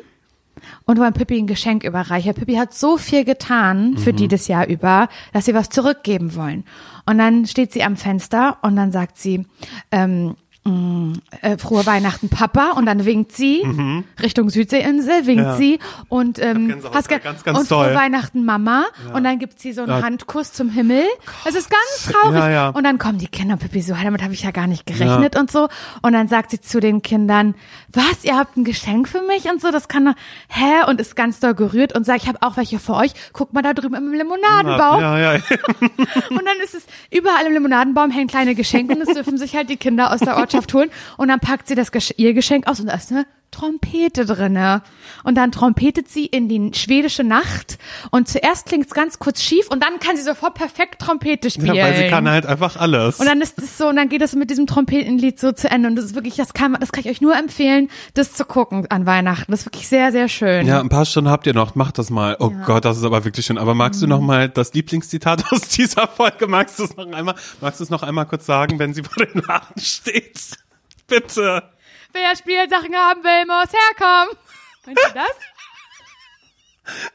[0.86, 2.34] und wollen Pippi ein Geschenk überreichen.
[2.34, 6.64] Pippi hat so viel getan für die das Jahr über, dass sie was zurückgeben wollen.
[7.06, 9.46] Und dann steht sie am Fenster und dann sagt sie,
[9.90, 12.72] ähm, mh, äh, frohe Weihnachten, Papa.
[12.72, 13.62] Und dann winkt sie
[14.22, 15.56] Richtung Südseeinsel, winkt Ja.
[15.56, 17.94] sie und ähm, hast ge- ganz, ganz und frohe toll.
[17.94, 18.84] Weihnachten, Mama.
[19.12, 20.02] Und dann gibt sie so einen Ja.
[20.02, 21.04] Handkuss zum Himmel.
[21.44, 22.38] Es ist ganz traurig.
[22.38, 22.68] Ja, ja.
[22.70, 25.50] Und dann kommen die Kinder, Pippi so, damit habe ich ja gar nicht gerechnet und
[25.50, 25.68] so.
[26.02, 27.54] Und dann sagt sie zu den Kindern,
[27.92, 30.14] was, ihr habt ein Geschenk für mich und so, das kann doch,
[30.48, 30.88] hä?
[30.88, 33.12] Und ist ganz doll gerührt und sagt, ich habe auch welche für euch.
[33.32, 35.00] Guck mal da drüben im Limonadenbaum.
[35.00, 35.32] Ja, ja.
[36.30, 39.68] Und dann ist es, überall im Limonadenbaum hängen kleine Geschenke und das dürfen sich halt
[39.70, 40.90] die Kinder aus der Ortschaft holen.
[41.16, 44.82] Und dann packt sie das Gesch ihr Geschenk aus und da ist eine Trompete drinne.
[45.22, 47.78] Und dann trompetet sie in die schwedische Nacht
[48.10, 51.74] und zuerst klingt's ganz kurz schief und dann kann sie sofort perfekt Trompete spielen.
[51.74, 53.20] ja, weil sie kann halt einfach alles.
[53.20, 55.88] Und dann ist es so, und dann geht es mit diesem Trompetenlied so zu Ende.
[55.88, 58.44] Und das ist wirklich, das kann man, das kann ich euch nur empfehlen, das zu
[58.44, 59.52] gucken an Weihnachten.
[59.52, 60.66] Das ist wirklich sehr, sehr schön.
[60.66, 61.74] ja, ein paar Stunden habt ihr noch.
[61.76, 62.36] Macht das mal.
[62.40, 63.58] Oh Gott, das ist aber wirklich schön.
[63.58, 66.48] Aber magst du noch mal das Lieblingszitat aus dieser Folge?
[66.48, 67.36] Magst du es noch einmal?
[67.60, 70.40] Magst du es noch einmal kurz sagen, wenn sie vor dem Laden steht?
[71.06, 71.62] Bitte.
[72.14, 74.36] Wer Spielsachen haben will, muss herkommen.
[74.86, 75.26] Meint ihr das?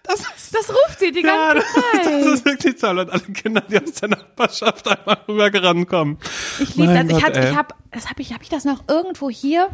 [0.03, 2.25] Das ist Das ruft sie die Ja, ganze das, das Zeit.
[2.33, 2.99] ist wirklich toll.
[2.99, 6.17] Und alle Kinder, die aus der Nachbarschaft einmal rübergerannt kommen.
[6.59, 7.03] Ich liebe das.
[7.05, 7.51] Ich Gott, hatte, ey.
[7.51, 9.69] ich habe, das habe ich, habe ich das noch irgendwo hier?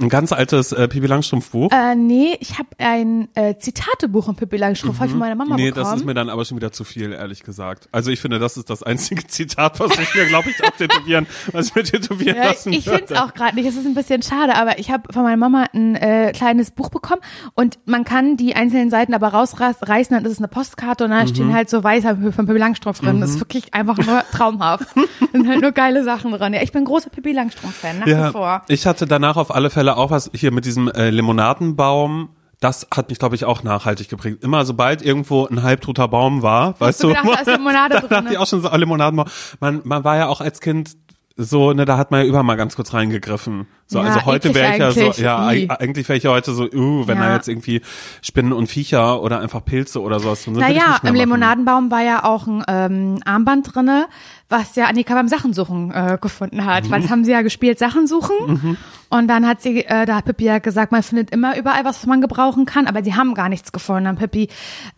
[0.00, 1.70] Ein ganz altes äh, Pipi Langstrumpf Buch.
[1.72, 5.08] Äh, nee, ich habe ein äh, Zitatebuch von Pippi Langstrumpf mhm.
[5.08, 5.84] von meiner Mama nee, bekommen.
[5.90, 7.88] das ist mir dann aber schon wieder zu viel, ehrlich gesagt.
[7.92, 11.26] Also ich finde, das ist das einzige Zitat, was ich mir, glaube ich, auch tätowieren,
[11.52, 13.66] was ich mir tätowieren ja, lassen ich finde es auch gerade nicht.
[13.66, 16.90] Es ist ein bisschen schade, aber ich habe von meiner Mama ein äh, kleines Buch
[16.90, 17.22] bekommen
[17.54, 21.18] und man kann die einzelnen Seiten aber rausreißen, dann ist es eine Postkarte und da
[21.24, 21.28] Mhm.
[21.28, 23.20] stehen halt so weißer von Pippi Langstrumpf drin.
[23.20, 24.86] Das ist wirklich einfach nur traumhaft.
[24.94, 26.54] da sind halt nur geile Sachen drin.
[26.54, 28.46] Ja, ich bin großer Pippi Langstrumpf-Fan, nach wie vor.
[28.46, 32.30] Ja, ich hatte danach auf alle Fälle auch was hier mit diesem äh, Limonadenbaum.
[32.60, 34.42] Das hat mich, glaube ich, auch nachhaltig geprägt.
[34.42, 38.08] Immer sobald irgendwo ein halbtoter Baum war, weißt du gedacht, da ist Limonade da drin,
[38.10, 38.32] dachte ne?
[38.32, 39.28] ich auch schon so, oh, Limonadenbaum.
[39.60, 40.96] Man, man war ja auch als Kind
[41.36, 43.68] so, ne, da hat man ja über mal ganz kurz reingegriffen.
[43.90, 46.52] So, Ja, also heute wäre ich ja so, ja, eig- eigentlich wäre ich ja heute
[46.52, 47.28] so, uh, wenn Ja.
[47.28, 47.80] da jetzt irgendwie
[48.20, 50.60] Spinnen und Viecher oder einfach Pilze oder sowas drin sind.
[50.62, 51.14] Naja, im.
[51.14, 54.06] Limonadenbaum war ja auch ein ähm, Armband drinne,
[54.50, 56.84] was ja Annika beim Sachensuchen äh, gefunden hat.
[56.84, 56.90] Mhm.
[56.90, 58.76] Weil das haben sie ja gespielt, Sachen suchen.
[59.08, 61.96] Und dann hat sie, äh, da hat Pippi ja gesagt, man findet immer überall was,
[61.96, 64.04] was man gebrauchen kann, aber sie haben gar nichts gefunden.
[64.04, 64.48] Dann Pippi,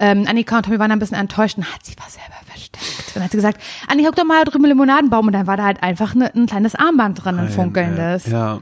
[0.01, 3.07] ähm, Annika und Tommy waren ein bisschen enttäuscht und hat sie was selber versteckt.
[3.07, 5.29] Und dann hat sie gesagt, Annika, guck doch mal drüben im Limonadenbaum.
[5.29, 8.27] Und dann war da halt einfach ne, ein kleines Armband drin, ein funkelndes.
[8.27, 8.59] Ja.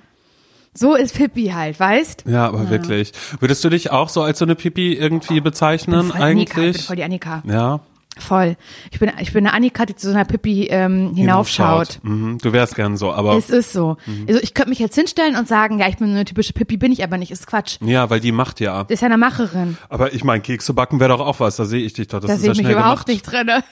[0.79, 2.25] So ist Pippi halt, weißt?
[2.27, 3.13] Ja, aber wirklich.
[3.41, 6.65] Würdest du dich auch so als so eine Pipi irgendwie bezeichnen Voll Annika, ich bin
[6.65, 6.85] eigentlich?
[6.87, 7.43] voll die Annika.
[7.47, 7.81] Ja.
[8.17, 8.57] Voll.
[8.91, 12.01] Ich bin, ich bin eine Annika, die zu so einer Pippi ähm, hinaufschaut.
[12.03, 12.39] Mhm.
[12.39, 13.97] Du wärst gern so, aber Es ist so.
[14.29, 16.91] Also ich könnte mich jetzt hinstellen und sagen, ja, ich bin eine typische Pippi, bin
[16.93, 17.31] ich aber nicht.
[17.31, 17.79] Ist Quatsch.
[17.81, 18.83] ja, weil die macht ja.
[18.85, 19.79] Das ist ja eine Macherin.
[19.89, 21.57] Aber ich meine, Kekse backen wäre doch auch was.
[21.57, 22.21] Da sehe ich dich doch.
[22.21, 23.09] Das Da sehe ja ich mich schnell überhaupt gemacht.
[23.09, 23.63] nicht drin.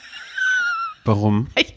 [1.06, 1.46] Warum?
[1.56, 1.74] Ich,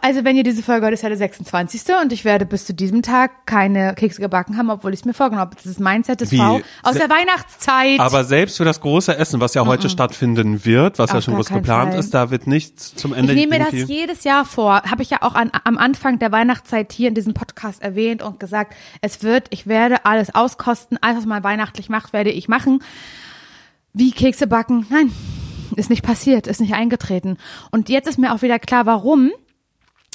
[0.00, 1.82] also wenn ihr diese Folge hört, ist ja der 26.
[2.02, 5.14] und ich werde bis zu diesem Tag keine Kekse gebacken haben, obwohl ich es mir
[5.14, 5.54] vorgenommen habe.
[5.56, 6.38] Das ist Mindset des Wie?
[6.38, 8.00] V aus Se- der Weihnachtszeit.
[8.00, 11.34] Aber selbst für das große Essen, was ja heute stattfinden wird, was ja Auf schon
[11.34, 12.00] gar was keinen geplant Fall.
[12.00, 14.82] ist, da wird nichts zum Ende ich nehme mir das jedes Jahr vor.
[14.82, 18.40] Habe ich ja auch an, am Anfang der Weihnachtszeit hier in diesem Podcast erwähnt und
[18.40, 22.82] gesagt, es wird, ich werde alles auskosten, alles, was man weihnachtlich macht, werde ich machen.
[23.92, 24.86] Wie Kekse backen?
[24.88, 25.12] Nein.
[25.76, 27.36] Ist nicht passiert, ist nicht eingetreten.
[27.70, 29.30] Und jetzt ist mir auch wieder klar, warum.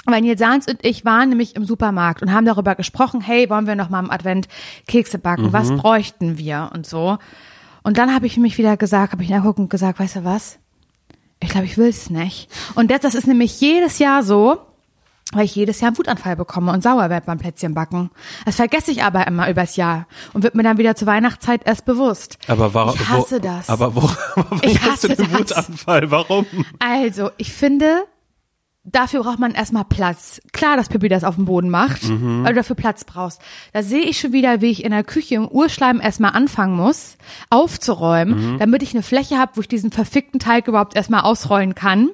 [0.06, 3.68] Weil Nils Sahns und ich waren nämlich im Supermarkt und haben darüber gesprochen, hey, wollen
[3.68, 4.48] wir noch mal im Advent
[4.88, 5.52] Kekse backen?
[5.52, 7.18] Was bräuchten wir und so.
[7.84, 10.60] Und dann habe ich mich wieder gesagt, habe ich nachgucken und gesagt, weißt du was?
[11.40, 12.50] Ich glaube, ich will es nicht.
[12.76, 14.60] Und das, das ist nämlich jedes Jahr so,
[15.34, 18.10] weil ich jedes Jahr einen Wutanfall bekomme und sauer werde beim Plätzchen backen.
[18.46, 21.86] Das vergesse ich aber immer übers Jahr und wird mir dann wieder zur Weihnachtszeit erst
[21.86, 22.38] bewusst.
[22.48, 22.96] Aber warum?
[22.96, 23.70] Ich hasse wo, das.
[23.70, 24.02] Aber wo,
[24.36, 25.40] warum Ich hast du hasse den das.
[25.40, 26.12] Wutanfall?
[26.12, 26.46] Warum?
[26.80, 28.06] Also, ich finde,
[28.92, 30.42] dafür braucht man erstmal Platz.
[30.54, 32.44] Klar, dass Pippi das auf dem Boden macht, Mhm.
[32.44, 33.42] weil du dafür Platz brauchst.
[33.74, 37.18] Da sehe ich schon wieder, wie ich in der Küche im Urschleim erstmal anfangen muss,
[37.50, 38.60] aufzuräumen, Mhm.
[38.60, 42.10] damit ich eine Fläche habe, wo ich diesen verfickten Teig überhaupt erstmal ausrollen kann.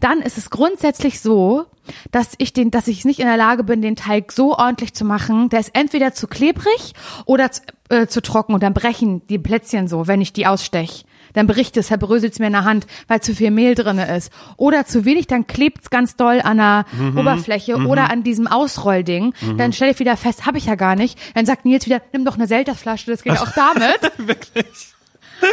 [0.00, 1.64] Dann ist es grundsätzlich so,
[2.10, 5.04] dass ich den, dass ich nicht in der Lage bin, den Teig so ordentlich zu
[5.06, 5.48] machen.
[5.48, 6.92] Der ist entweder zu klebrig
[7.24, 11.06] oder zu, äh, zu trocken und dann brechen die Plätzchen so, wenn ich die ausstech.
[11.32, 14.32] Dann bricht es, zerbröselt es mir in der Hand, weil zu viel Mehl drinne ist.
[14.56, 16.84] Oder zu wenig, dann klebt es ganz doll an der
[17.16, 19.34] Oberfläche oder an diesem Ausrollding.
[19.56, 21.18] Dann stelle ich wieder fest, habe ich ja gar nicht.
[21.34, 24.12] Dann sagt Nils wieder, nimm doch eine Seltersflasche, das geht auch damit.
[24.18, 24.94] Wirklich?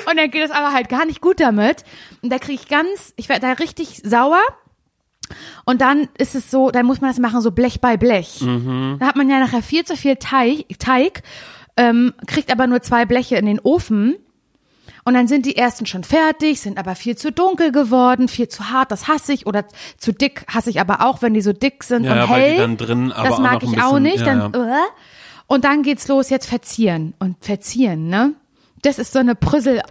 [0.10, 1.84] Und dann geht es aber halt gar nicht gut damit.
[2.22, 4.42] Und da kriege ich ganz, ich werde da richtig sauer.
[5.66, 8.42] Und dann ist es so, dann muss man das machen, so Blech bei Blech.
[8.42, 8.98] Mhm.
[9.00, 11.24] Da hat man ja nachher viel zu viel Teig, Teig
[11.78, 14.16] ähm, kriegt aber nur zwei Bleche in den Ofen.
[15.08, 18.72] Und dann sind die ersten schon fertig, sind aber viel zu dunkel geworden, viel zu
[18.72, 19.46] hart, das hasse ich.
[19.46, 19.66] Oder
[20.00, 22.42] zu dick hasse ich aber auch, wenn die so dick sind Ja, und ja, hell.
[22.44, 24.20] weil die dann drin aber das auch mag ein ich auch bisschen- nicht.
[24.26, 24.76] ja, dann, Äh.
[25.48, 27.14] Und dann geht's los, jetzt verzieren.
[27.20, 28.34] Und verzieren, ne?
[28.82, 29.82] Das ist so eine Brüssel,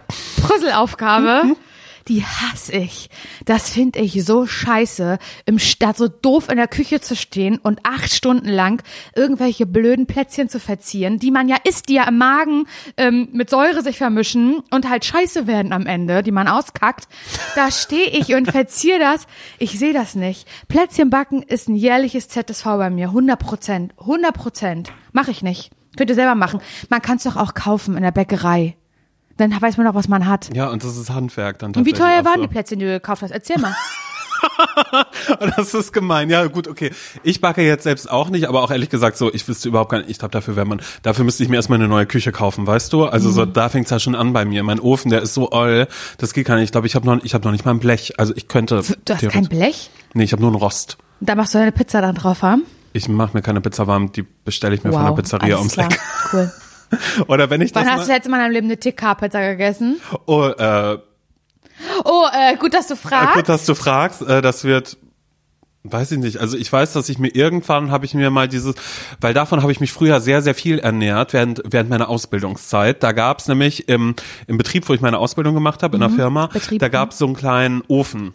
[0.41, 1.55] Brüsselaufgabe.
[2.07, 3.09] Die hasse ich.
[3.45, 7.79] Das finde ich so scheiße, im Stadt so doof in der Küche zu stehen und
[7.83, 8.83] acht Stunden lang
[9.15, 13.49] irgendwelche blöden Plätzchen zu verzieren, die man ja isst, die ja im Magen ähm, mit
[13.49, 17.07] Säure sich vermischen und halt scheiße werden am Ende, die man auskackt.
[17.55, 19.25] Da stehe ich und verziehe das.
[19.57, 20.47] Ich sehe das nicht.
[20.67, 23.07] Plätzchen backen ist ein jährliches ZSV bei mir.
[23.07, 23.93] 100 Prozent.
[23.99, 24.93] 100 Prozent.
[25.11, 25.71] Mache ich nicht.
[25.97, 26.61] Könnt ihr selber machen.
[26.89, 28.75] Man kann es doch auch kaufen in der Bäckerei.
[29.37, 30.49] Dann weiß man doch, was man hat.
[30.55, 32.41] Ja, und das ist Handwerk dann Und wie teuer auch waren so.
[32.43, 33.31] die Plätzchen, die du gekauft hast?
[33.31, 33.75] Erzähl mal.
[35.57, 36.29] Das ist gemein.
[36.29, 36.91] Ja, gut, okay.
[37.23, 39.99] Ich backe jetzt selbst auch nicht, aber auch ehrlich gesagt so, ich wüsste überhaupt gar
[39.99, 42.67] nicht, ich glaube, dafür wäre man, dafür müsste ich mir erstmal eine neue Küche kaufen,
[42.67, 43.05] weißt du?
[43.05, 44.63] Also so, da fängt's ja schon an bei mir.
[44.63, 46.65] Mein Ofen, der ist so oll, das geht gar nicht.
[46.65, 48.19] Ich glaube, ich habe noch, ich habe noch nicht mal ein Blech.
[48.19, 48.81] Also ich könnte.
[49.05, 49.89] Du hast kein Blech?
[50.13, 50.97] Nee, ich habe nur einen Rost.
[51.21, 52.63] Da machst du deine Pizza dann drauf haben?
[52.93, 55.77] Ich mache mir keine Pizza warm, die bestelle ich mir von der Pizzeria ums.
[55.77, 55.99] Eck.
[56.31, 56.51] Cool.
[57.27, 59.41] Oder wenn ich das Wann hast du mal, letztes Mal in deinem Leben eine TK-Pizza
[59.51, 59.99] gegessen?
[60.25, 60.97] oh, äh,
[62.05, 63.35] Oh, äh, gut, dass du Äh, fragst.
[63.35, 64.21] Gut, dass du fragst.
[64.21, 64.97] Äh, das wird,
[65.83, 66.37] weiß ich nicht.
[66.37, 68.75] Also ich weiß, dass ich mir irgendwann habe ich mir mal dieses,
[69.19, 73.03] weil davon habe ich mich früher sehr, sehr viel ernährt während während meiner Ausbildungszeit.
[73.03, 74.15] Da gab's nämlich im
[74.47, 76.53] im Betrieb, wo ich meine Ausbildung gemacht habe in der Firma, Mhm.
[76.53, 78.33] Betrieb, da gab's so einen kleinen Ofen,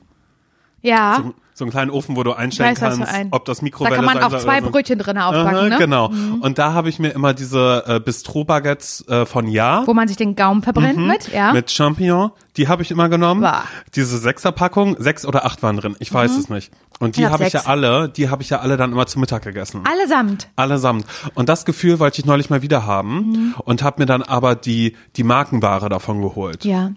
[0.83, 1.23] ja.
[1.25, 4.05] so, so einen kleinen Ofen, wo du einstellen weiß, kannst, ob das Da Mikrowelle kann
[4.05, 4.71] man auch zwei so.
[4.71, 5.79] Brötchen drin aufbacken, Aha, ne?
[5.79, 6.11] Genau.
[6.41, 10.17] Und da habe ich mir immer diese äh, Bistro-Baguettes äh, von Ja Wo man sich
[10.17, 11.49] den Gaumen verbrennt mit, ja.
[11.49, 11.55] Mhm.
[11.55, 13.43] mit Champignon, die habe ich immer genommen.
[13.43, 13.65] Bah.
[13.95, 16.73] Diese Sechserpackung, sechs oder acht waren drin, ich weiß es nicht.
[16.99, 19.43] Und die habe ich ja alle, die habe ich ja alle dann immer zu Mittag
[19.43, 19.83] gegessen.
[19.91, 20.49] Allesamt.
[20.57, 21.07] Allesamt.
[21.35, 24.97] Und das Gefühl wollte ich neulich mal wieder haben und habe mir dann aber die
[25.17, 26.65] die Markenware davon geholt.
[26.65, 26.91] Ja.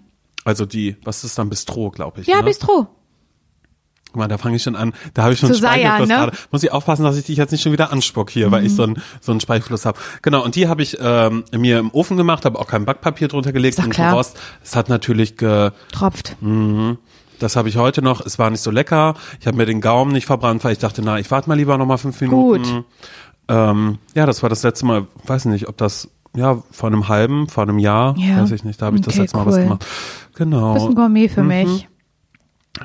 [0.44, 2.26] Also die, was ist dann Bistro, glaube ich.
[2.26, 2.44] Ja, ne?
[2.44, 2.88] Bistro.
[4.14, 4.92] Guck mal, da fange ich schon an.
[5.12, 6.14] Da habe ich schon Speichelfluss ne?
[6.14, 6.36] gerade.
[6.52, 8.66] Muss ich aufpassen, dass ich dich jetzt nicht schon wieder anspuck hier, weil Mhm.
[8.68, 9.98] ich so einen so einen Speichelfluss habe.
[10.22, 13.50] Genau, und die habe ich ähm, mir im Ofen gemacht, habe auch kein Backpapier drunter
[13.52, 14.14] gelegt und klar.
[14.14, 14.38] Rost.
[14.62, 16.36] Es hat natürlich ge, Tropft.
[16.40, 16.98] Mhm.
[17.40, 18.24] Das habe ich heute noch.
[18.24, 19.14] Es war nicht so lecker.
[19.40, 21.76] Ich habe mir den Gaumen nicht verbrannt, weil ich dachte, na, ich warte mal lieber
[21.76, 22.62] noch mal fünf Minuten.
[22.62, 22.84] Gut.
[23.48, 25.08] Ähm, ja, das war das letzte Mal.
[25.26, 28.40] Weiß nicht, ob das ja vor einem halben, vor einem Jahr, Ja.
[28.42, 28.80] weiß ich nicht.
[28.80, 29.62] Da habe ich das Okay, letzte Mal was cool.
[29.64, 29.86] gemacht.
[30.36, 30.74] Genau.
[30.74, 31.88] Bisschen Gourmet für mich.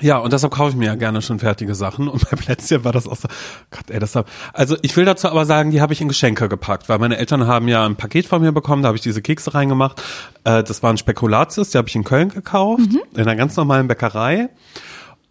[0.02, 2.08] Ja, und deshalb kaufe ich mir ja gerne schon fertige Sachen.
[2.08, 3.28] Und bei Plätzchen war das auch so,
[3.71, 6.47] Gott, ey, das hab, also ich will dazu aber sagen, die habe ich in Geschenke
[6.47, 9.21] gepackt, weil meine Eltern haben ja ein Paket von mir bekommen, da habe ich diese
[9.21, 10.02] Kekse reingemacht.
[10.43, 12.82] Äh, das waren Spekulatius, die habe ich in Köln gekauft,
[13.13, 14.49] in einer ganz normalen Bäckerei.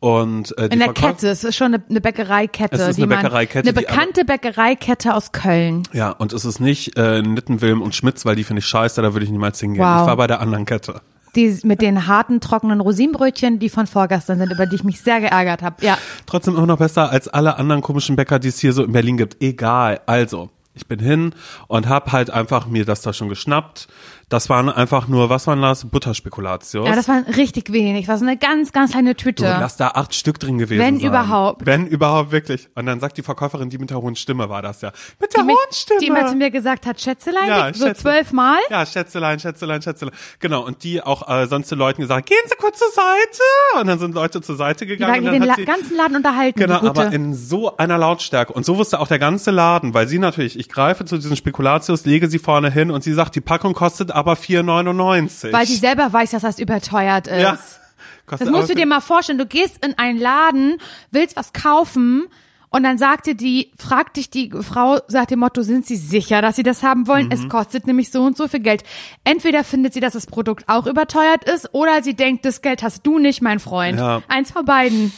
[0.00, 2.76] Und äh, die In der Verkäu- Kette, es ist schon eine, eine Bäckereikette.
[2.76, 5.82] Es ist eine Bäckereikette, Eine bekannte Bäckereikette aus Köln.
[5.92, 9.02] Ja, und es ist nicht äh, Nitten, Wilm und Schmitz, weil die finde ich scheiße,
[9.02, 9.82] da würde ich niemals hingehen.
[9.84, 10.02] Wow.
[10.02, 11.00] Ich war bei der anderen Kette.
[11.34, 15.20] Die mit den harten, trockenen Rosinenbrötchen, die von vorgestern sind, über die ich mich sehr
[15.20, 15.84] geärgert habe.
[15.84, 15.98] Ja.
[16.26, 19.16] trotzdem immer noch besser als alle anderen komischen Bäcker, die es hier so in Berlin
[19.16, 19.42] gibt.
[19.42, 20.00] Egal.
[20.06, 21.34] Also, ich bin hin
[21.66, 23.88] und hab halt einfach mir das da schon geschnappt,
[24.28, 25.86] Das waren einfach nur, was waren das?
[25.86, 26.86] Butterspekulatius.
[26.86, 28.08] Ja, das war richtig wenig.
[28.08, 29.44] War so eine ganz, ganz kleine Tüte.
[29.44, 31.08] Du, lass da acht Stück drin gewesen Wenn sein.
[31.08, 31.64] überhaupt.
[31.64, 32.68] Wenn überhaupt, wirklich.
[32.74, 34.92] Und dann sagt die Verkäuferin, die mit der hohen Stimme war das ja.
[35.18, 36.00] Mit der die, mit, hohen Stimme.
[36.00, 38.58] die immer zu mir gesagt hat, Schätzelein, Ja, so zwölfmal.
[38.68, 40.14] Ja, Schätzelein, Schätzelein, Schätzelein.
[40.40, 43.80] Genau, und die auch äh, sonst den Leuten gesagt, gehen Sie kurz zur Seite.
[43.80, 45.10] Und dann sind Leute zur Seite Die gegangen.
[45.12, 46.60] war und hier dann den hat La ganzen Laden unterhalten.
[46.60, 48.52] Genau, die aber in so einer Lautstärke.
[48.52, 52.04] Und so wusste auch der ganze Laden, weil sie natürlich, ich greife zu diesen Spekulatius,
[52.04, 55.52] lege sie vorne hin und sie sagt, die Packung kostet aber 4,99.
[55.52, 57.40] weil sie selber weiß, dass das überteuert ist.
[57.42, 57.52] Ja.
[57.52, 57.80] Das
[58.26, 59.38] Kostet musst aber- du dir mal vorstellen.
[59.38, 60.76] Du gehst in einen Laden,
[61.10, 62.26] willst was kaufen
[62.70, 66.56] und dann sagte die, fragt dich die Frau, sagt dem Motto, sind Sie sicher, dass
[66.56, 67.26] Sie das haben wollen?
[67.26, 67.32] Mhm.
[67.32, 68.82] Es kostet nämlich so und so viel Geld.
[69.24, 73.06] Entweder findet sie, dass das Produkt auch überteuert ist oder sie denkt, das Geld hast
[73.06, 73.98] du nicht, mein Freund.
[73.98, 74.22] Ja.
[74.28, 75.12] Eins von beiden.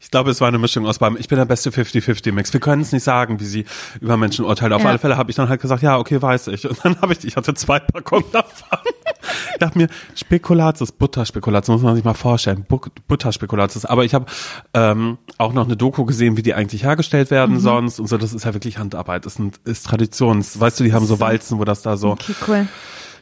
[0.00, 1.16] Ich glaube, es war eine Mischung aus beidem.
[1.18, 2.52] Ich bin der beste 50-50-Mix.
[2.52, 3.64] Wir können es nicht sagen, wie sie
[4.00, 4.72] über Menschen urteilt.
[4.72, 4.88] Auf Ja.
[4.88, 6.68] alle Fälle habe ich dann halt gesagt, ja, okay, weiß ich.
[6.68, 8.78] Und dann habe ich, ich hatte zwei Packungen davon.
[9.52, 12.64] ich dachte mir, Spekulatius, Butterspekulatius, muss man sich mal vorstellen.
[12.68, 13.84] Bu Butterspekulatius.
[13.84, 14.26] Aber ich habe
[14.74, 17.60] ähm, auch noch eine Doku gesehen, wie die eigentlich hergestellt werden Mhm.
[17.60, 18.00] sonst.
[18.00, 19.26] Und so, das ist ja wirklich Handarbeit.
[19.26, 20.58] Das sind, ist Traditions.
[20.60, 22.10] Weißt du, die haben so Walzen, wo das da so.
[22.12, 22.66] Okay, cool.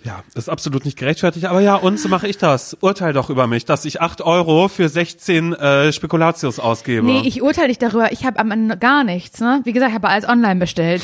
[0.05, 2.77] Ja, das ist absolut nicht gerechtfertigt, aber ja, und so mache ich das.
[2.81, 7.07] Urteil doch über mich, dass ich acht Euro für 16 äh, Spekulatius ausgebe.
[7.07, 8.13] Nee, ich urteile dich darüber.
[8.13, 9.41] Ich habe am Ende gar nichts.
[9.41, 9.63] Ne?
[9.65, 11.03] Wie gesagt, ich habe alles online bestellt.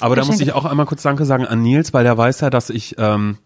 [0.00, 2.50] aber da muss ich auch einmal kurz Danke sagen an Nils, weil der weiß ja,
[2.50, 3.38] dass ich ähm,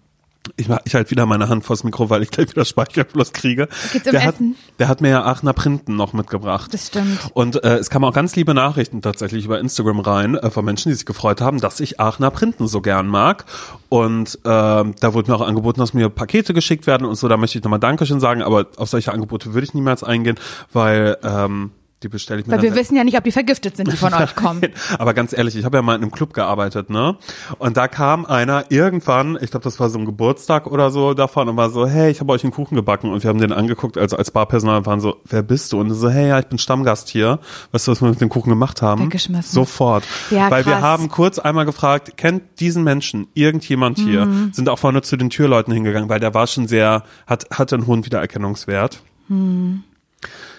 [0.57, 3.69] ich, ich halt wieder meine Hand vors Mikro, weil ich gleich wieder Speicherfluss kriege.
[3.93, 4.57] Geht's um der, Essen?
[4.57, 6.73] Hat, der hat mir ja Aachener Printen noch mitgebracht.
[6.73, 7.19] Das stimmt.
[7.35, 10.91] Und äh, es kamen auch ganz liebe Nachrichten tatsächlich über Instagram rein äh, von Menschen,
[10.91, 13.45] die sich gefreut haben, dass ich Aachener Printen so gern mag.
[13.89, 17.29] Und ähm, da wurde mir auch angeboten, dass mir Pakete geschickt werden und so.
[17.29, 20.39] Da möchte ich nochmal Dankeschön sagen, aber auf solche Angebote würde ich niemals eingehen,
[20.73, 21.71] weil ähm,
[22.03, 24.15] die bestelle ich mir Weil wir wissen ja nicht, ob die vergiftet sind, die von
[24.15, 24.63] euch kommen.
[24.99, 27.17] Aber ganz ehrlich, ich habe ja mal in einem Club gearbeitet, ne?
[27.59, 31.49] Und da kam einer irgendwann, ich glaube, das war so ein Geburtstag oder so davon
[31.49, 33.99] und war so, hey, ich habe euch einen Kuchen gebacken und wir haben den angeguckt,
[33.99, 35.81] also als Barpersonal waren so, wer bist du?
[35.81, 37.41] Und so, hey, ja, ich bin Stammgast hier.
[37.73, 39.07] Weißt du, was wir mit dem Kuchen gemacht haben?
[39.07, 39.53] Weggeschmissen.
[39.53, 40.05] Sofort.
[40.31, 40.83] Ja, Weil wir krass.
[40.83, 44.27] haben kurz einmal gefragt, kennt diesen Menschen irgendjemand hier?
[44.27, 44.53] Mhm.
[44.53, 47.87] Sind auch vorne zu den Türleuten hingegangen, weil der war schon sehr, hat, hatte einen
[47.87, 49.03] hohen Wiedererkennungswert.
[49.29, 49.83] Mhm.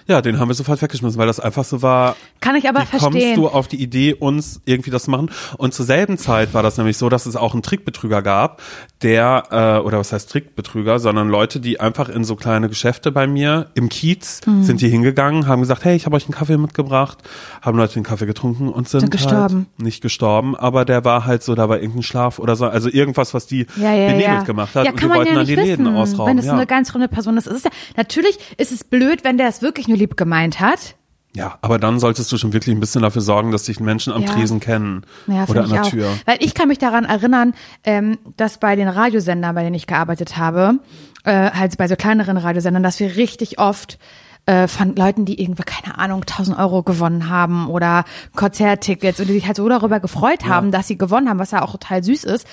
[0.09, 2.97] Ja, den haben wir sofort weggeschmissen, weil das einfach so war, Kann ich aber wie
[2.97, 3.35] kommst verstehen.
[3.35, 5.29] du auf die Idee, uns irgendwie das zu machen?
[5.57, 8.61] Und zur selben Zeit war das nämlich so, dass es auch einen Trickbetrüger gab,
[9.03, 13.27] der, äh, oder was heißt Trickbetrüger, sondern Leute, die einfach in so kleine Geschäfte bei
[13.27, 14.63] mir im Kiez Hm.
[14.63, 17.19] sind die hingegangen, haben gesagt, hey, ich habe euch einen Kaffee mitgebracht,
[17.61, 19.67] haben Leute den Kaffee getrunken und sind, Sind gestorben.
[19.77, 22.89] Halt nicht gestorben, aber der war halt so, da war irgendein Schlaf oder so, also
[22.89, 24.43] irgendwas, was die ja, ja, benebelt ja.
[24.43, 26.31] gemacht hat ja, und die wollten ja dann die wissen, Läden ausrauben.
[26.31, 26.53] Wenn es ja.
[26.53, 27.47] eine ganz fremde Person ist.
[27.47, 30.95] Es ist ja, natürlich ist es blöd, wenn der es wirklich nur lieb gemeint hat.
[31.35, 34.23] ja, aber dann solltest du schon wirklich ein bisschen dafür sorgen, dass dich Menschen am
[34.23, 34.29] Ja.
[34.29, 35.89] Tresen kennen Ja, oder an der auch.
[35.89, 36.09] Tür.
[36.25, 40.37] Weil ich kann mich daran erinnern, ähm, dass bei den Radiosendern, bei denen ich gearbeitet
[40.37, 40.79] habe,
[41.25, 43.99] äh, halt bei so kleineren Radiosendern, dass wir richtig oft
[44.47, 49.33] äh, von Leuten, die irgendwie, keine Ahnung, 1000 Euro gewonnen haben oder Konzerttickets und die
[49.33, 52.23] sich halt so darüber gefreut haben, dass sie gewonnen haben, was ja auch total süß
[52.23, 52.47] ist.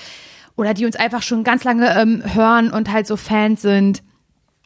[0.55, 4.03] Oder die uns einfach schon ganz lange ähm, hören und halt so Fans sind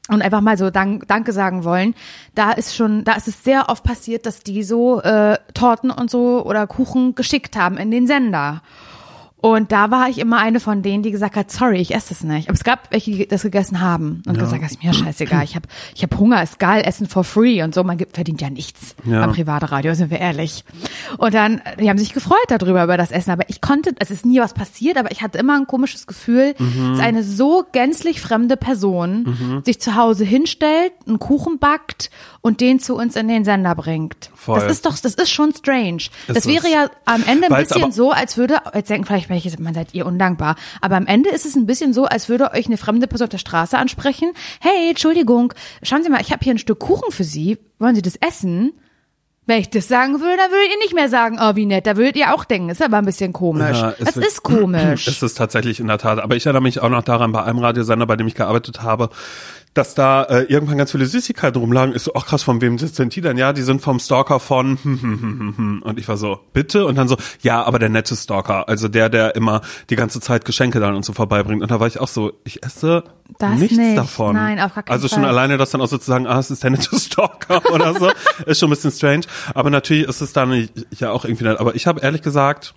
[0.09, 1.93] und einfach mal so Dank, Danke sagen wollen,
[2.35, 6.09] da ist schon, da ist es sehr oft passiert, dass die so äh, Torten und
[6.09, 8.61] so oder Kuchen geschickt haben in den Sender.
[9.41, 12.23] Und da war ich immer eine von denen, die gesagt hat, sorry, ich esse das
[12.23, 12.47] nicht.
[12.47, 15.43] Aber es gab welche, die das gegessen haben und gesagt, das ist mir scheißegal.
[15.43, 17.83] Ich habe ich hab Hunger, ist geil, Essen for free und so.
[17.83, 19.23] Man gibt, verdient ja nichts Ja.
[19.23, 20.63] am Privatradio, sind wir ehrlich.
[21.17, 23.31] Und dann, die haben sich gefreut darüber, über das Essen.
[23.31, 26.53] Aber ich konnte, es ist nie was passiert, aber ich hatte immer ein komisches Gefühl,
[26.91, 32.79] dass eine so gänzlich fremde Person sich zu Hause hinstellt, einen Kuchen backt und den
[32.79, 34.31] zu uns in den Sender bringt.
[34.35, 34.59] Voll.
[34.59, 36.03] Das ist doch, das ist schon strange.
[36.27, 36.73] das Ist wäre es.
[36.73, 39.93] ja am Ende ein Weil's bisschen so, als würde, jetzt denken vielleicht welche, man seid
[39.93, 43.05] ihr undankbar, aber am Ende ist es ein bisschen so, als würde euch eine fremde
[43.07, 44.31] Person auf der Straße ansprechen.
[44.59, 47.59] Hey, Entschuldigung, schauen Sie mal, ich habe hier ein Stück Kuchen für Sie.
[47.77, 48.73] Wollen Sie das essen?
[49.47, 51.85] Wenn ich das sagen würde, dann würdet ihr nicht mehr sagen, oh, wie nett.
[51.87, 53.77] Da würdet ihr auch denken, ist aber ein bisschen komisch.
[53.81, 55.07] Ja, es das wird- ist komisch.
[55.07, 56.19] Ist es tatsächlich in der Tat.
[56.19, 59.09] Aber ich erinnere mich auch noch daran, bei einem Radiosender, bei dem ich gearbeitet habe,
[59.73, 61.95] dass da äh, irgendwann ganz viele Süßigkeiten rumlagen.
[61.95, 63.37] Ich so, ach krass, von wem sind die denn?
[63.37, 64.77] Ja, die sind vom Stalker von
[65.85, 66.85] und ich war so, bitte?
[66.85, 70.43] Und dann so, ja, aber der nette Stalker, also der, der immer die ganze Zeit
[70.43, 71.61] Geschenke dann und so vorbeibringt.
[71.61, 73.03] Und da war ich auch so, ich esse
[73.39, 73.97] Das nichts nicht.
[73.97, 74.35] davon.
[74.35, 75.29] Nein, auf gar keinen Also schon Fall.
[75.29, 78.11] alleine das dann auch sozusagen, ah, es ist der nette Stalker oder so,
[78.45, 79.21] ist schon ein bisschen strange.
[79.55, 81.59] Aber natürlich ist es dann ja auch irgendwie nett.
[81.59, 82.73] Aber ich habe ehrlich gesagt,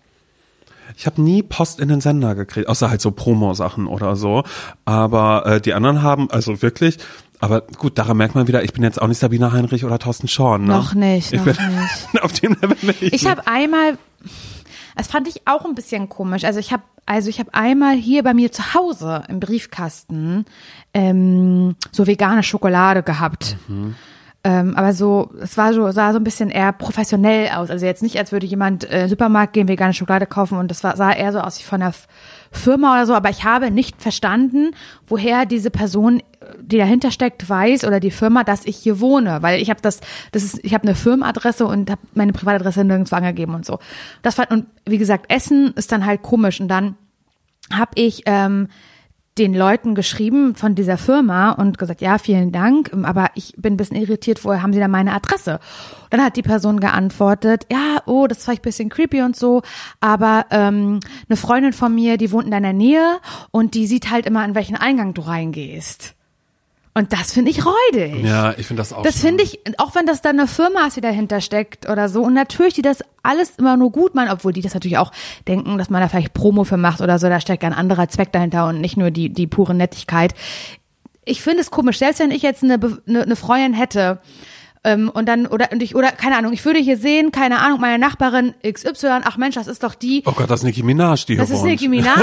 [0.96, 4.44] ich habe nie Post in den Sender gekriegt, außer halt so Promo-Sachen oder so.
[4.84, 6.98] Aber äh, die anderen haben, also wirklich,
[7.40, 10.28] aber gut, daran merkt man wieder, ich bin jetzt auch nicht Sabine Heinrich oder Thorsten
[10.28, 10.64] Schorn.
[10.64, 10.72] Ne?
[10.72, 12.22] Noch nicht, ich noch bin, nicht.
[12.22, 13.12] Auf dem Level bin ich.
[13.12, 13.98] Ich habe einmal,
[14.96, 16.44] Das fand ich auch ein bisschen komisch.
[16.44, 20.46] Also ich habe also ich habe einmal hier bei mir zu Hause im Briefkasten
[20.94, 23.56] ähm, so vegane Schokolade gehabt.
[24.46, 27.70] Ähm, aber so, es war so, sah so ein bisschen eher professionell aus.
[27.70, 30.98] Also jetzt nicht, als würde jemand äh, Supermarkt gehen, vegane Schokolade kaufen und das war,
[30.98, 32.06] sah eher so aus wie von der F-
[32.52, 33.14] Firma oder so.
[33.14, 34.72] Aber ich habe nicht verstanden,
[35.06, 36.22] woher diese Person,
[36.60, 40.00] die dahinter steckt, weiß oder die Firma, dass ich hier wohne, weil ich habe das,
[40.32, 43.78] das ist, ich habe eine Firmenadresse und habe meine Privatadresse nirgendwo angegeben und so.
[44.20, 46.96] Das war und wie gesagt, Essen ist dann halt komisch und dann
[47.72, 48.68] habe ich ähm,
[49.38, 53.76] den Leuten geschrieben von dieser Firma und gesagt, ja, vielen Dank, aber ich bin ein
[53.76, 55.58] bisschen irritiert, woher haben Sie da meine Adresse?
[56.10, 59.62] Dann hat die Person geantwortet, ja, oh, das ist vielleicht ein bisschen creepy und so,
[59.98, 63.18] aber ähm, eine Freundin von mir, die wohnt in deiner Nähe
[63.50, 66.14] und die sieht halt immer, an welchen Eingang du reingehst.
[66.96, 68.24] Und das finde ich räudig.
[68.24, 69.02] Ja, ich finde das auch.
[69.02, 72.22] Das finde ich, auch wenn das dann eine Firma ist, die dahinter steckt oder so.
[72.22, 75.10] Und natürlich, die das alles immer nur gut meinen, obwohl die das natürlich auch
[75.48, 77.28] denken, dass man da vielleicht Promo für macht oder so.
[77.28, 80.34] Da steckt ein anderer Zweck dahinter und nicht nur die, die pure Nettigkeit.
[81.24, 82.78] Ich finde es komisch, selbst wenn ich jetzt eine,
[83.08, 84.20] eine, eine Freundin hätte,
[84.84, 87.80] ähm, und dann, oder, und ich, oder, keine Ahnung, ich würde hier sehen, keine Ahnung,
[87.80, 91.24] meine Nachbarin XY, ach Mensch, das ist doch die, Oh Gott, das ist Nicki Minaj,
[91.26, 91.70] die das hier ist wohnt.
[91.72, 92.14] Nicki Minaj.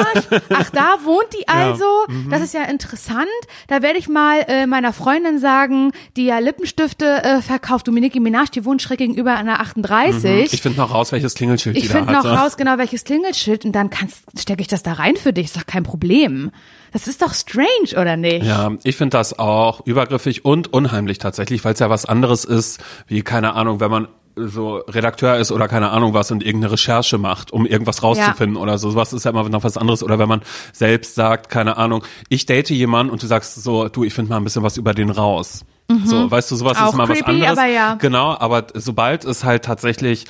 [0.53, 1.86] Ach, da wohnt die also.
[2.07, 2.30] mhm.
[2.30, 3.26] Das ist ja interessant.
[3.68, 7.88] Da werde ich mal äh, meiner Freundin sagen, die ja Lippenstifte äh, verkauft.
[7.88, 10.24] Du, Nicki Minaj, die wohnt schräg gegenüber einer 38.
[10.24, 10.39] Mhm.
[10.51, 12.24] Ich finde noch raus, welches Klingelschild Ich die da finde hat.
[12.24, 15.45] noch raus genau welches Klingelschild und dann kannst stecke ich das da rein für dich.
[15.45, 16.51] Ist doch kein Problem.
[16.94, 18.46] Das ist doch strange, oder nicht?
[18.46, 22.82] Ja, ich finde das auch übergriffig und unheimlich tatsächlich, weil es ja was anderes ist,
[23.08, 27.18] wie, keine Ahnung, wenn man so Redakteur ist oder keine Ahnung was und irgendeine Recherche
[27.18, 28.89] macht, um irgendwas rauszufinden oder so.
[28.89, 30.04] Sowas ist ja immer noch was anderes.
[30.04, 30.42] Oder wenn man
[30.74, 34.38] selbst sagt, keine Ahnung, ich date jemanden und du sagst so, du, ich finde mal
[34.38, 35.66] ein bisschen was über den raus.
[36.06, 36.84] So, weißt du, sowas Mhm.
[36.86, 37.58] Auch ist mal was creepy, anderes.
[37.58, 37.96] aber ja.
[37.96, 40.24] Genau, aber sobald es halt tatsächlich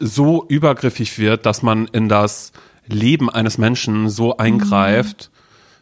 [0.00, 2.52] so übergriffig wird, dass man in das
[2.86, 5.30] Leben eines Menschen so eingreift,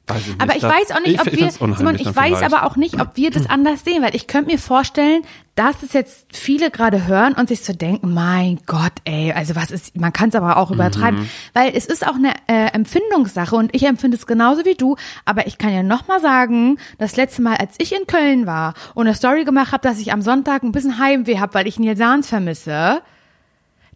[0.07, 0.41] weiß ich nicht.
[0.43, 2.43] Aber ich das- weiß auch nicht, ich ob wir, find's Simon, ich weiß vielleicht.
[2.43, 5.23] aber auch nicht, ob wir das anders sehen, weil ich könnte mir vorstellen,
[5.55, 9.71] dass es jetzt viele gerade hören und sich so denken, mein Gott, ey, also was
[9.71, 11.29] ist, man kann es aber auch übertreiben, Mhm.
[11.55, 15.47] weil es ist auch eine äh, Empfindungssache und ich empfinde es genauso wie du, aber
[15.47, 19.07] ich kann ja noch mal sagen, das letzte Mal, als ich in Köln war und
[19.07, 21.99] eine Story gemacht habe, dass ich am Sonntag ein bisschen Heimweh habe, weil ich Nils
[21.99, 23.01] Sahns vermisse,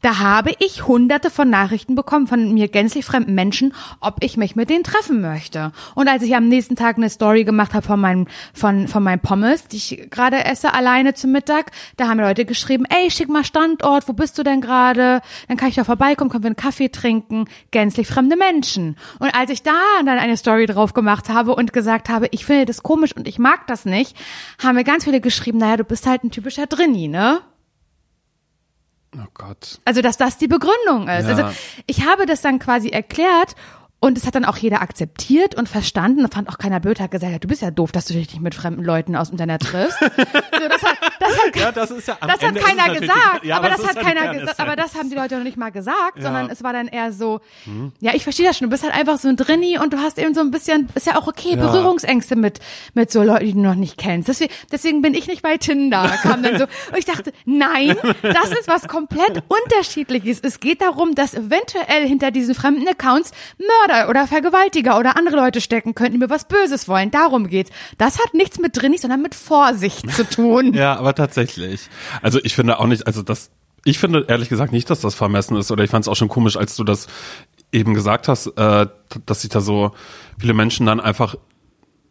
[0.03, 4.57] da habe ich hunderte von Nachrichten bekommen von mir gänzlich fremden Menschen, ob ich mich
[4.57, 5.72] mit denen treffen möchte.
[5.94, 9.20] Und als ich am nächsten Tag eine Story gemacht habe von meinem, von, von meinem
[9.20, 13.28] Pommes, die ich gerade esse, alleine zum Mittag, da haben mir Leute geschrieben, ey, schick
[13.28, 15.20] mal Standort, wo bist du denn gerade?
[15.49, 17.46] Dann kann ich da vorbeikommen, können wir einen Kaffee trinken.
[17.70, 18.96] Gänzlich fremde Menschen.
[19.18, 19.72] Und als ich da
[20.05, 23.38] dann eine Story drauf gemacht habe und gesagt habe, ich finde das komisch und ich
[23.38, 24.16] mag das nicht,
[24.62, 27.40] haben mir ganz viele geschrieben, naja, du bist halt ein typischer Drinni, ne?
[29.21, 29.81] Oh Gott.
[29.85, 31.29] Also, dass das die Begründung ist.
[31.29, 31.37] Ja.
[31.37, 33.55] Also, ich habe das dann quasi erklärt
[34.01, 37.11] und es hat dann auch jeder akzeptiert und verstanden und fand auch keiner blöd, hat
[37.11, 39.34] gesagt, ja, du bist ja doof, dass du dich nicht mit fremden Leuten aus dem
[39.34, 39.99] Internet triffst.
[39.99, 43.57] so, das hat, das hat, Ja, das ist ja das hat Ende keiner gesagt, ja,
[43.57, 44.94] aber das es hat die keiner gesagt, aber das Kernessenz.
[44.99, 46.22] haben die Leute noch nicht mal gesagt, Ja.
[46.22, 47.40] sondern es war dann eher so,
[48.01, 50.18] ja, ich verstehe das schon, du bist halt einfach so ein Drinni und du hast
[50.18, 51.66] eben so ein bisschen, ist ja auch okay, Ja.
[51.66, 52.61] Berührungsängste mit,
[52.94, 54.28] mit so Leuten, die du noch nicht kennst.
[54.28, 58.53] Deswegen, deswegen bin ich nicht bei Tinder, kam dann so, und ich dachte, nein, das
[58.53, 60.38] ist was komplett unterschiedliches.
[60.40, 65.61] Es geht darum, dass eventuell hinter diesen fremden Accounts Mörder oder Vergewaltiger oder andere Leute
[65.61, 67.11] stecken könnten, die mir was Böses wollen.
[67.11, 67.70] Darum geht's.
[67.99, 70.72] Das hat nichts mit Drinnis, sondern mit Vorsicht zu tun.
[70.78, 71.89] Ja, aber tatsächlich.
[72.22, 73.51] Also ich finde auch nicht, also das,
[73.84, 75.70] ich finde ehrlich gesagt nicht, dass das vermessen ist.
[75.70, 77.09] Oder ich fand es auch schon komisch, als du das
[77.72, 78.86] eben gesagt hast, äh,
[79.26, 79.93] dass sich da so
[80.39, 81.36] viele Menschen dann einfach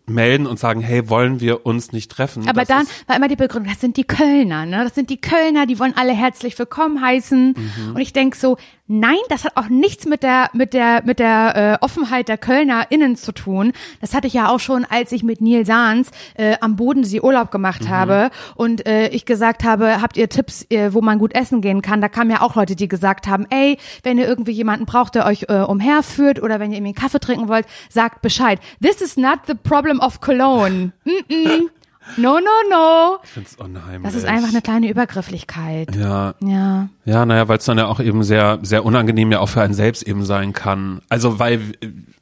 [0.07, 2.47] melden und sagen, hey, wollen wir uns nicht treffen?
[2.47, 4.83] Aber Das dann war immer die Begründung, das sind die Kölner, ne?
[4.83, 7.55] Das sind die Kölner, die wollen alle herzlich willkommen heißen.
[7.57, 7.95] Mhm.
[7.95, 8.57] Und ich denk so,
[8.87, 13.15] nein, das hat auch nichts mit der mit der mit der äh, Offenheit der KölnerInnen
[13.15, 13.73] zu tun.
[14.01, 17.51] Das hatte ich ja auch schon, als ich mit Neil Sahns äh, am Bodensee Urlaub
[17.51, 17.89] gemacht Mhm.
[17.89, 21.81] habe und äh, ich gesagt habe, habt ihr Tipps, äh, wo man gut essen gehen
[21.81, 22.01] kann?
[22.01, 25.25] Da kamen ja auch Leute, die gesagt haben, ey, wenn ihr irgendwie jemanden braucht, der
[25.25, 28.59] euch äh, umherführt oder wenn ihr irgendwie einen Kaffee trinken wollt, sagt Bescheid.
[28.81, 30.91] This is not the problem of Cologne.
[31.05, 31.69] Mm -mm.
[32.15, 33.17] No, no, no.
[33.23, 34.03] Ich finde es unheimlich.
[34.03, 35.95] Das ist einfach eine kleine Übergrifflichkeit.
[35.95, 36.89] Ja, Ja.
[37.05, 39.73] Ja, naja, weil es dann ja auch eben sehr, sehr unangenehm ja auch für einen
[39.73, 41.01] selbst eben sein kann.
[41.09, 41.61] Also weil,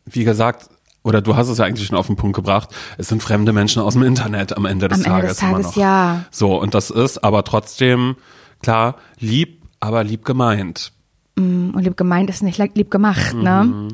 [0.05, 0.69] wie gesagt,
[1.03, 3.81] oder du hast es ja eigentlich schon auf den Punkt gebracht, es sind fremde Menschen
[3.81, 5.75] aus dem Internet am Ende des Am Ende Tages des Tages, immer noch.
[5.75, 6.25] ja.
[6.31, 8.15] So, und das ist aber trotzdem,
[8.63, 10.91] klar, lieb, aber lieb gemeint.
[11.37, 13.65] Mm, Und lieb gemeint ist nicht lieb gemacht, ne?
[13.65, 13.87] Mhm.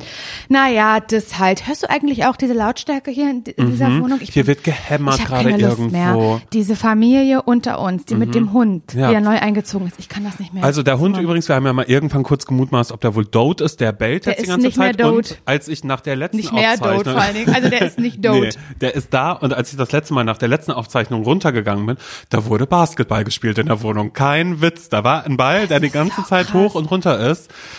[0.49, 1.67] Naja, das halt.
[1.67, 4.19] Hörst du eigentlich auch diese Lautstärke hier in, dieser Wohnung?
[4.21, 4.33] Ich Mhm.
[4.33, 5.91] Hier bin- wird gehämmert ich gerade keine Lust irgendwo.
[5.97, 6.41] Mehr.
[6.53, 9.07] Diese Familie unter uns, die mit dem Hund, Ja.
[9.07, 9.97] die ja neu eingezogen ist.
[9.97, 10.63] Ich kann das nicht mehr.
[10.63, 11.23] Also der Hund Simon.
[11.29, 14.27] übrigens, wir haben ja mal irgendwann kurz gemutmaßt, ob der wohl Dote ist, der bellt
[14.27, 15.01] Der jetzt die ist ganze nicht mehr Zeit.
[15.01, 15.15] Dote.
[15.33, 17.55] Und als ich nach der letzten Nicht mehr Dote vor allen Dingen.
[17.55, 18.39] Also der ist nicht Dote.
[18.39, 18.49] Nee,
[18.81, 21.97] der ist da und als ich das letzte Mal nach der letzten Aufzeichnung runtergegangen bin,
[22.29, 24.13] da wurde Basketball gespielt in der Wohnung.
[24.13, 24.89] Kein Witz.
[24.89, 26.53] Da war ein Ball, der die ganze so Zeit krass.
[26.53, 27.30] hoch und runter ist,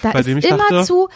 [0.02, 1.08] Da bei ist dem ich immer dachte, zu,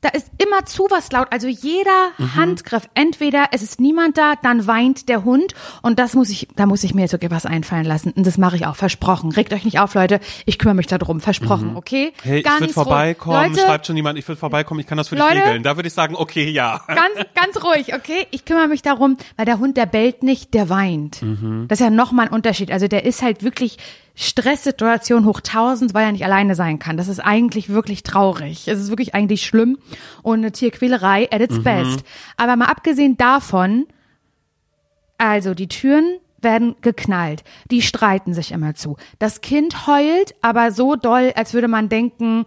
[0.00, 1.28] da ist immer zu was laut.
[1.30, 2.34] Also jeder Mhm.
[2.34, 6.66] Handgriff, entweder es ist niemand da, dann weint der Hund und das muss ich, da
[6.66, 8.12] muss ich mir jetzt sogar was einfallen lassen.
[8.12, 9.32] Und das mache ich auch, versprochen.
[9.32, 10.20] Regt euch nicht auf, Leute.
[10.44, 12.12] Ich kümmere mich darum, versprochen, okay?
[12.22, 12.28] Mhm.
[12.28, 15.08] hey, ich Ganz würde vorbeikommen, Leute, schreibt schon jemand, ich will vorbeikommen, ich kann das
[15.08, 15.38] für dich Leute?
[15.38, 15.62] regeln.
[15.62, 16.82] Da würde ich sagen, okay, ja.
[16.86, 18.26] Ganz, ganz ruhig, okay?
[18.30, 21.22] Ich kümmere mich darum, weil der Hund, der bellt nicht, der weint.
[21.22, 21.64] Mhm.
[21.68, 22.70] Das ist ja nochmal ein Unterschied.
[22.70, 23.78] Also der ist halt wirklich
[24.14, 26.96] Stresssituation hoch tausend, weil er nicht alleine sein kann.
[26.96, 28.68] Das ist eigentlich wirklich traurig.
[28.68, 29.78] Es ist wirklich eigentlich schlimm
[30.22, 31.44] und eine Tierquälerei at Mhm.
[31.44, 32.04] its best.
[32.36, 33.86] Aber mal abgesehen davon,
[35.18, 37.42] also die Türen werden geknallt.
[37.70, 38.96] Die streiten sich immer zu.
[39.18, 42.44] Das Kind heult, aber so doll, als würde man denken,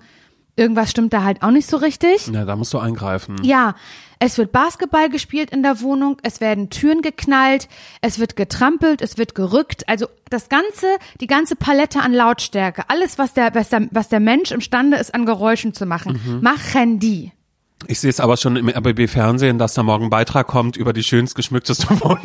[0.55, 2.27] irgendwas stimmt da halt auch nicht so richtig.
[2.27, 3.43] Ja, da musst du eingreifen.
[3.43, 3.75] Ja,
[4.19, 7.67] es wird Basketball gespielt in der Wohnung, es werden Türen geknallt,
[8.01, 9.87] es wird getrampelt, es wird gerückt.
[9.87, 10.87] Also das ganze,
[11.21, 15.13] die ganze Palette an Lautstärke, alles, was der, was der, was der Mensch imstande ist,
[15.13, 16.41] an Geräuschen zu machen, Mhm.
[16.41, 17.31] machen die.
[17.85, 21.03] Ich sehe es aber schon im RBB-Fernsehen, dass da morgen ein Beitrag kommt über die
[21.03, 22.17] schönst geschmückteste Wohnung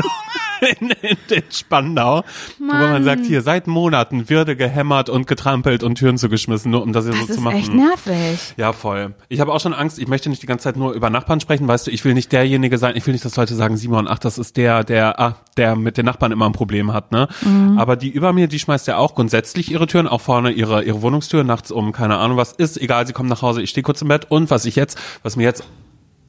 [0.63, 2.23] in, in, in Spandau,
[2.59, 6.93] wo man sagt, hier seit Monaten würde gehämmert und getrampelt und Türen zugeschmissen, nur um
[6.93, 7.57] das hier Das so zu ist machen.
[7.57, 8.55] echt nervig.
[8.57, 9.15] Ja, voll.
[9.29, 11.69] Ich habe auch schon Angst, ich möchte nicht die ganze Zeit nur über Nachbarn sprechen,
[11.69, 14.19] weißt du, ich will nicht derjenige sein, ich will nicht, dass Leute sagen, Simon, ach,
[14.19, 17.29] das ist der, der, ah, der mit den Nachbarn immer ein Problem hat, ne?
[17.77, 21.03] Aber die über mir, die schmeißt ja auch grundsätzlich ihre Türen, auch vorne ihre, ihre
[21.03, 24.01] Wohnungstür nachts um, keine Ahnung was ist, egal, sie kommt nach Hause, ich stehe kurz
[24.03, 25.65] im Bett und was ich jetzt, was mir jetzt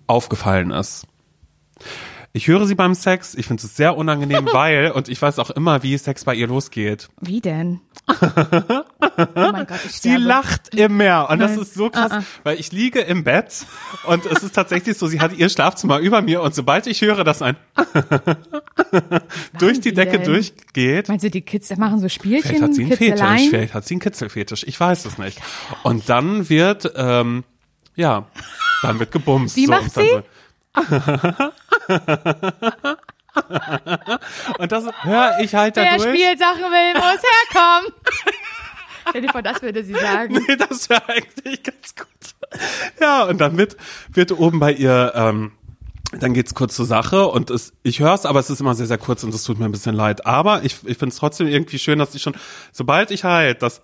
[0.07, 1.05] aufgefallen ist.
[2.35, 5.51] Ich höre sie beim Sex, ich finde es sehr unangenehm, weil, und ich weiß auch
[5.51, 7.09] immer, wie Sex bei ihr losgeht.
[7.21, 7.79] Wie denn?
[8.09, 8.83] oh
[9.35, 11.61] mein Gott, ich Sie lacht immer und das Nein.
[11.61, 13.67] ist so krass, weil ich liege im Bett
[14.07, 17.23] und es ist tatsächlich so, sie hat ihr Schlafzimmer über mir und sobald ich höre,
[17.23, 17.55] dass ein
[19.59, 20.23] durch die Decke denn?
[20.23, 23.49] durchgeht, Meinst du, die Kids machen so Spielchen, vielleicht hat sie einen Fetisch, Kitzeleien?
[23.51, 25.39] vielleicht hat sie einen Kitzelfetisch, ich weiß es nicht.
[25.83, 27.43] Und dann wird, ähm,
[27.95, 28.27] ja,
[28.81, 29.55] dann wird gebumst.
[29.55, 30.09] Wie so, macht sie?
[30.09, 30.23] So.
[34.57, 36.09] Und das höre ich halt Wer dadurch.
[36.09, 37.93] Spielsachen will, muss herkommen.
[39.09, 40.33] Stell dir vor, das würde sie sagen.
[40.47, 42.07] Nee, das wäre eigentlich ganz gut.
[42.99, 43.77] Ja, und wird,
[44.11, 45.51] wird oben bei ihr, ähm,
[46.19, 48.85] dann geht's kurz zur Sache und es, ich höre es, aber es ist immer sehr,
[48.85, 50.25] sehr kurz und es tut mir ein bisschen leid.
[50.25, 52.35] Aber ich, ich finde es trotzdem irgendwie schön, dass ich schon,
[52.71, 53.81] sobald ich halt das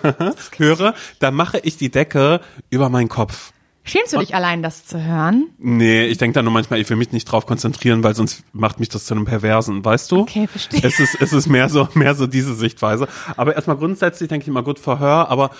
[0.56, 3.51] höre, dann mache ich die Decke über meinen Kopf.
[3.84, 5.48] Schämst du dich allein, das zu hören?
[5.58, 8.78] Nee, ich denke da nur manchmal, ich will mich nicht drauf konzentrieren, weil sonst macht
[8.78, 10.20] mich das zu einem Perversen, weißt du?
[10.20, 10.80] Okay, verstehe.
[10.84, 13.08] Es ist, es ist mehr so, mehr so diese Sichtweise.
[13.36, 15.50] Aber erstmal grundsätzlich denke ich immer gut Verhör, aber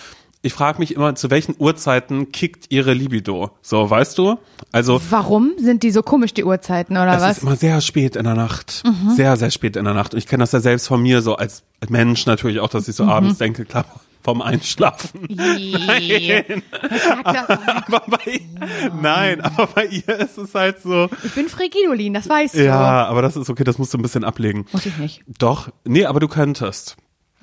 [0.44, 3.50] ich frage mich immer, zu welchen Uhrzeiten kickt ihre Libido?
[3.62, 4.38] So, weißt du?
[4.72, 7.36] Also, Warum sind die so komisch, die Uhrzeiten, oder es was?
[7.38, 8.82] ist immer sehr spät in der Nacht.
[8.84, 9.10] Mhm.
[9.14, 10.14] Sehr, sehr spät in der Nacht.
[10.14, 12.98] Und ich kenne das ja selbst von mir so als Mensch natürlich auch, dass ich
[12.98, 13.04] Mhm.
[13.04, 13.84] so abends denke, klar,
[14.22, 15.26] vom Einschlafen.
[15.28, 16.62] Nein.
[17.86, 18.40] aber bei,
[19.00, 22.64] nein, aber bei ihr ist es halt so, Ich bin Frigidolin, das weißt du.
[22.64, 24.66] ja, aber das ist okay, das musst du ein bisschen ablegen.
[24.72, 25.22] Muss ich nicht.
[25.38, 26.96] Doch, nee, aber du könntest.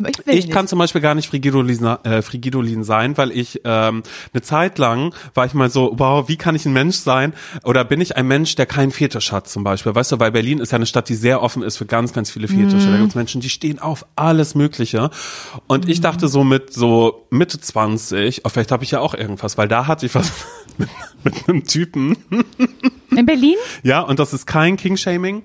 [0.07, 4.41] Ich, Ich kann zum Beispiel gar nicht Frigidolin, äh, Frigidolin sein, weil ich ähm, eine
[4.41, 7.33] Zeit lang war ich mal so, wow, wie kann ich ein Mensch sein?
[7.63, 9.93] Oder bin ich ein Mensch, der keinen Fetisch hat zum Beispiel?
[9.93, 12.31] Weißt du, weil Berlin ist ja eine Stadt, die sehr offen ist für ganz, ganz
[12.31, 12.87] viele Fetische.
[12.87, 12.91] Mhm.
[12.91, 15.09] Da gibt es Menschen, die stehen auf alles Mögliche.
[15.67, 19.57] Und ich dachte so mit so Mitte 20, oh, vielleicht habe ich ja auch irgendwas,
[19.57, 20.31] weil da hatte ich was
[20.77, 20.89] mit,
[21.23, 22.17] mit einem Typen.
[23.11, 23.55] In Berlin?
[23.83, 25.43] Ja, und das ist kein King-Shaming.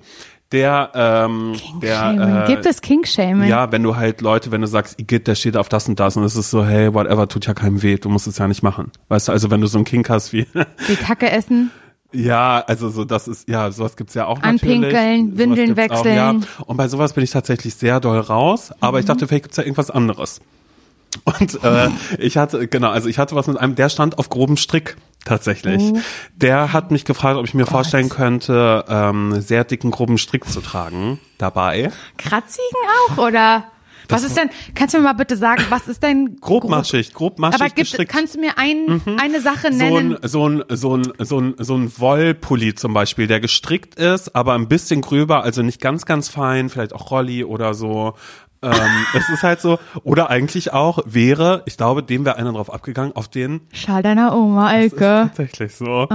[0.55, 2.43] Der, ähm, der, Shaming.
[2.43, 3.49] äh, Gibt es King-Shaming?
[3.49, 6.15] ja, wenn du halt Leute, wenn du sagst, Igitt, der steht auf das und das
[6.15, 8.63] und es ist so, hey, whatever, tut ja keinem weh, du musst es ja nicht
[8.63, 8.91] machen.
[9.09, 10.47] Weißt du, also wenn du so einen Kink hast wie,
[10.87, 11.71] Die Kacke essen?
[12.13, 15.37] ja, also so, das ist, ja, sowas gibt's ja auch Anpinkeln, natürlich.
[15.37, 16.15] Windeln wechseln.
[16.15, 16.35] ja.
[16.65, 19.63] Und bei sowas bin ich tatsächlich sehr doll raus, aber ich dachte, vielleicht gibt's ja
[19.63, 20.39] irgendwas anderes.
[21.23, 21.89] Und äh,
[22.19, 24.95] ich hatte, genau, also ich hatte was mit einem, der stand auf grobem Strick
[25.25, 25.81] tatsächlich.
[25.81, 25.99] Oh.
[26.35, 30.61] Der hat mich gefragt, ob ich mir vorstellen könnte, ähm, sehr dicken, groben Strick zu
[30.61, 31.91] tragen dabei.
[32.17, 32.63] Kratzigen
[33.09, 33.65] auch, oder?
[34.09, 37.65] Was ist denn, kannst du mir mal bitte sagen, was ist denn Grobmaschig, grobmaschig Aber
[37.69, 38.11] gibt, gestrickt.
[38.11, 40.17] kannst du mir ein, eine Sache so nennen?
[40.21, 44.35] ein, so ein, so ein, so ein, so ein Wollpulli zum Beispiel, der gestrickt ist,
[44.35, 48.13] aber ein bisschen gröber, also nicht ganz, ganz fein, vielleicht auch Rolli oder so.
[48.61, 48.71] Ähm,
[49.13, 53.15] es ist halt so, oder eigentlich auch wäre, ich glaube, dem wäre einer drauf abgegangen,
[53.15, 54.99] auf den Schal deiner Oma, das ist Elke.
[55.27, 56.07] tatsächlich so,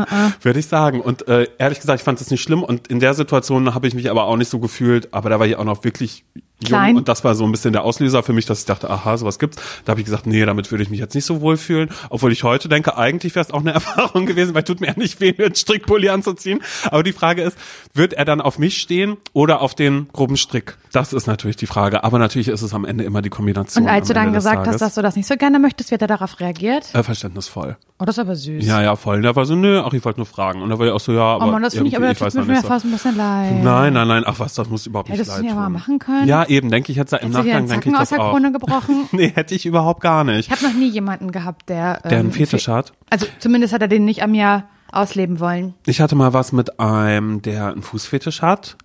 [0.42, 1.00] würde ich sagen.
[1.00, 3.94] Und äh, ehrlich gesagt, ich fand das nicht schlimm und in der Situation habe ich
[3.94, 6.24] mich aber auch nicht so gefühlt, aber da war ich auch noch wirklich
[6.64, 6.90] Klein.
[6.90, 9.16] jung und das war so ein bisschen der Auslöser für mich, dass ich dachte, aha,
[9.16, 9.62] sowas gibt's.
[9.84, 12.32] Da habe ich gesagt, nee, damit würde ich mich jetzt nicht so wohl fühlen, obwohl
[12.32, 15.20] ich heute denke, eigentlich wäre es auch eine Erfahrung gewesen, weil tut mir ja nicht
[15.20, 16.60] weh, mir einen Strickpulli anzuziehen.
[16.90, 17.56] Aber die Frage ist,
[17.94, 20.76] wird er dann auf mich stehen oder auf den groben Strick?
[20.92, 22.04] Das ist natürlich die Frage.
[22.04, 23.84] Aber natürlich ist es am Ende immer die Kombination.
[23.84, 26.08] Und als du dann gesagt hast, dass du das nicht so gerne möchtest, wird er
[26.08, 26.94] darauf reagiert?
[26.94, 27.76] äh, verständnisvoll.
[27.98, 28.64] Oh, das ist aber süß.
[28.64, 29.20] Ja, ja, voll.
[29.20, 30.62] Der war so, nö, ach, ich wollte nur fragen.
[30.62, 32.24] Und da war ich auch so, ja, aber oh Mann, das finde ich, aber irgendwie,
[32.24, 33.62] das tut mir fast ein bisschen leid.
[33.62, 35.98] Nein, nein, nein, ach was, das muss überhaupt nicht Hättest du leid ja mal machen
[35.98, 36.26] können.
[36.26, 38.20] Ja, eben, denke ich jetzt im Hättest Nachgang, den denke ich Zacken aus das der
[38.24, 38.30] auch.
[38.32, 39.08] Krone gebrochen?
[39.12, 40.46] Nee, hätte ich überhaupt gar nicht.
[40.46, 42.00] Ich habe noch nie jemanden gehabt, der.
[42.02, 42.92] Der einen ähm, Fetisch Fe- hat.
[43.08, 45.74] Also zumindest hat er den nicht an mir ausleben wollen.
[45.86, 48.76] Ich hatte mal was mit einem, der einen Fußfetisch hat.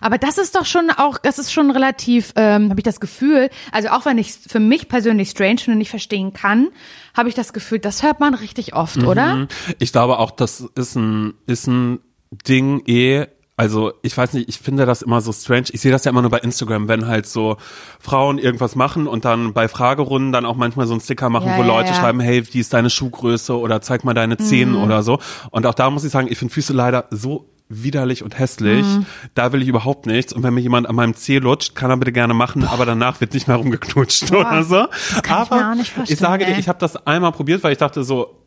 [0.00, 3.50] Aber das ist doch schon auch, das ist schon relativ, ähm, habe ich das Gefühl,
[3.72, 6.68] also auch wenn ich für mich persönlich strange finde und nicht verstehen kann,
[7.16, 9.34] habe ich das Gefühl, das hört man richtig oft, oder?
[9.34, 9.48] Mhm.
[9.80, 11.98] Ich glaube auch, das ist ein, ist ein
[12.46, 13.26] Ding eh,
[13.58, 15.64] also ich weiß nicht, ich finde das immer so strange.
[15.72, 17.56] Ich sehe das ja immer nur bei Instagram, wenn halt so
[18.00, 21.56] Frauen irgendwas machen und dann bei Fragerunden dann auch manchmal so einen Sticker machen, Ja,
[21.58, 21.94] wo ja, Leute ja.
[21.94, 24.82] schreiben, hey, wie ist deine Schuhgröße oder zeig mal deine Zehen Mhm.
[24.82, 25.18] oder so.
[25.50, 28.86] Und auch da muss ich sagen, ich finde Füße leider so widerlich und hässlich.
[28.86, 29.06] Mhm.
[29.34, 30.32] Da will ich überhaupt nichts.
[30.32, 33.20] Und wenn mir jemand an meinem Zeh lutscht, kann er bitte gerne machen, aber danach
[33.20, 34.86] wird nicht mehr rumgeknutscht oder so.
[35.22, 36.60] ich aber vorstellen, ich sage dir, ey.
[36.60, 38.38] ich habe das einmal probiert, weil ich dachte so,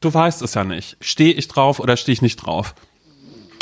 [0.00, 0.96] du weißt es ja nicht.
[1.00, 2.74] Stehe ich drauf oder stehe ich nicht drauf?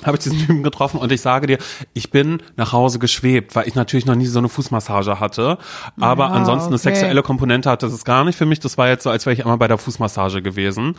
[0.05, 1.59] Habe ich diesen Typen getroffen und ich sage dir,
[1.95, 5.59] ich bin nach Hause geschwebt, weil ich natürlich noch nie so eine Fußmassage hatte.
[6.01, 6.91] Aber Ja, ansonsten eine okay.
[6.91, 8.61] sexuelle Komponente hatte das gar nicht für mich.
[8.61, 10.95] Das war jetzt so, als wäre ich einmal bei der Fußmassage gewesen.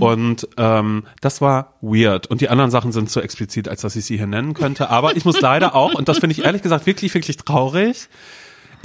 [0.00, 2.26] Und ähm, das war weird.
[2.28, 4.90] Und die anderen Sachen sind zu explizit, als dass ich sie hier nennen könnte.
[4.90, 8.08] Aber ich muss leider auch, und das finde ich ehrlich gesagt wirklich, wirklich traurig,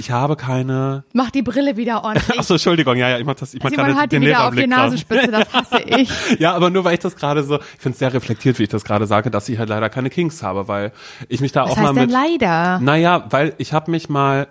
[0.02, 2.36] ich habe keine Mach die Brille wieder ordentlich.
[2.38, 4.54] Ach so, Entschuldigung, ja, ja, ich mach das, ich mach Simon hat die wieder auf
[4.54, 4.66] die.
[4.66, 6.10] Nasenspitze, das hasse ich.
[6.40, 8.68] Ja, aber nur weil ich das gerade so, ich finde es sehr reflektiert, wie ich
[8.68, 10.90] das gerade sage, dass ich halt leider keine Kings habe, weil
[11.28, 12.10] ich mich da Was auch mal heißt denn mit.
[12.10, 12.80] leider?
[12.80, 14.48] Naja, weil ich habe mich mal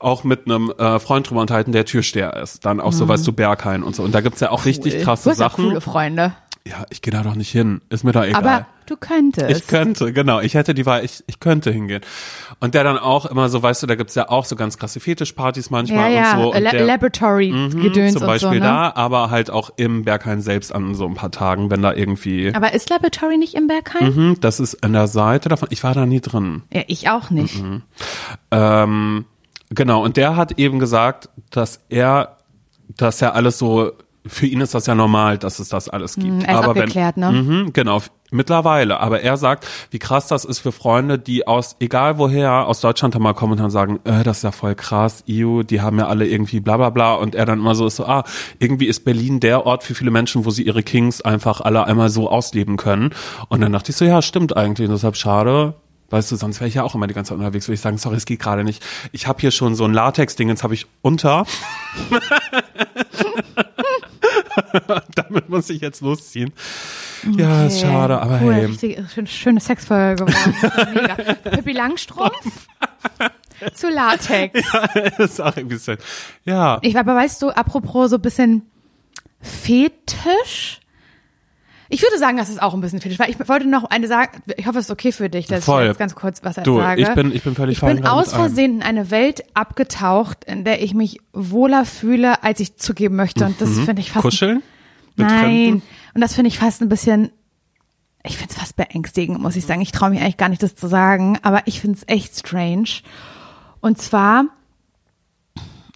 [0.00, 2.64] auch mit einem äh, Freund drüber unterhalten, der Türsteher ist.
[2.66, 4.02] Dann auch so, weißt du, Berghain und so.
[4.02, 5.64] Und da gibt's ja auch richtig Du krasse hast ja Sachen.
[5.64, 6.32] coole Freunde.
[6.66, 7.80] Ja, ich gehe da doch nicht hin.
[7.88, 8.36] Ist mir doch egal.
[8.36, 9.50] Aber du könntest.
[9.50, 10.40] Ich könnte, genau.
[10.40, 12.02] Ich hätte die Wahl, ich, ich könnte hingehen.
[12.62, 15.00] Und der dann auch immer so, weißt du, da gibt's ja auch so ganz krasse
[15.00, 16.52] Fetischpartys ja, manchmal ja, und so.
[16.52, 18.60] Und La der, Laboratory-Gedöns zum und Beispiel so, ne?
[18.60, 22.54] da, aber halt auch im Berghain selbst an so ein paar Tagen, wenn da irgendwie.
[22.54, 24.14] Aber ist Laboratory nicht im Bergheim?
[24.14, 25.68] Mhm, das ist an der Seite davon.
[25.72, 26.62] Ich war da nie drin.
[26.70, 27.62] Ja, ich auch nicht.
[28.50, 29.24] Ähm,
[29.70, 32.36] genau, und der hat eben gesagt, dass er,
[32.94, 33.92] dass er alles so,
[34.26, 36.26] für ihn ist das ja normal, dass es das alles gibt.
[36.26, 37.42] Hm, er ist aber abgeklärt, wenn, ne?
[37.42, 39.00] Mhm, genau, mittlerweile.
[39.00, 43.14] Aber er sagt, wie krass das ist für Freunde, die aus, egal woher, aus Deutschland
[43.14, 45.98] dann mal kommen und dann sagen, äh, das ist ja voll krass, EU, die haben
[45.98, 47.14] ja alle irgendwie bla bla bla.
[47.14, 48.24] Und er dann immer so ist so, ah,
[48.58, 52.10] irgendwie ist Berlin der Ort für viele Menschen, wo sie ihre Kings einfach alle einmal
[52.10, 53.10] so ausleben können.
[53.48, 54.88] Und dann dachte ich so, ja, stimmt eigentlich.
[54.88, 55.74] Und deshalb schade,
[56.10, 57.96] Weißt du, sonst wäre ich ja auch immer die ganze Zeit unterwegs, würde ich sagen,
[57.96, 58.84] sorry, es geht gerade nicht.
[59.12, 61.46] Ich habe hier schon so ein Latex-Ding, jetzt habe ich unter.
[65.14, 66.52] Damit muss ich jetzt losziehen.
[67.36, 68.64] Ja, ist Okay, schade, aber cool, hey.
[68.66, 70.94] Richtig, schöne, schöne Sexfolge geworden.
[70.94, 71.34] Mega.
[71.34, 72.66] Pippi Langstrumpf
[73.74, 74.60] zu Latex.
[75.18, 75.98] das ist auch ein bisschen.
[76.44, 76.78] Ja.
[76.82, 78.62] Ich aber weißt du, apropos so ein bisschen
[79.40, 80.79] Fetisch.
[81.92, 84.40] Ich würde sagen, das ist auch ein bisschen Fetisch, weil ich wollte noch eine sagen,
[84.56, 85.82] ich hoffe, es ist okay für dich, dass Voll.
[85.82, 87.02] ich jetzt ganz kurz was Du, sage.
[87.02, 88.32] ich bin- ich bin völlig Ich bin aus.
[88.32, 93.44] Versehen in eine Welt abgetaucht, in der ich mich wohler fühle, als ich zugeben möchte
[93.44, 94.62] und das finde ich fast Kuscheln?
[95.16, 95.40] Mit Nein.
[95.40, 95.82] Fremden?
[96.14, 97.32] Und das finde ich fast ein bisschen,
[98.22, 99.80] ich finde es fast beängstigend, muss ich sagen.
[99.80, 103.00] Ich traue mich eigentlich gar nicht, das zu sagen, aber ich finde es echt strange.
[103.80, 104.44] Und zwar,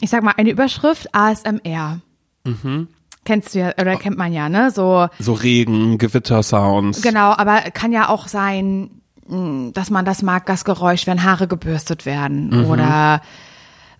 [0.01, 2.01] ich sag mal, eine Überschrift ASMR.
[2.45, 2.89] Mhm.
[3.25, 4.71] Kennst du ja, oder kennt man ja, ne?
[4.71, 7.03] So, So Regen, Gewittersounds.
[7.03, 8.91] genau, aber kann ja auch sein,
[9.27, 12.65] mh, dass man das mag, das Geräusch, wenn Haare gebürstet werden Mhm.
[12.67, 13.21] oder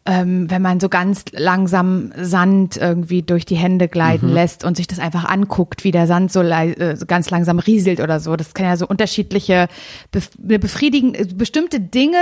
[0.07, 4.35] ähm, wenn man so ganz langsam Sand irgendwie durch die Hände gleiten Mhm.
[4.35, 8.01] lässt und sich das einfach anguckt, wie der Sand so, äh, so ganz langsam rieselt
[8.01, 8.37] oder so.
[8.37, 9.67] Das kann ja so unterschiedliche,
[10.13, 12.19] bef befriedigen, äh, bestimmte Dinge,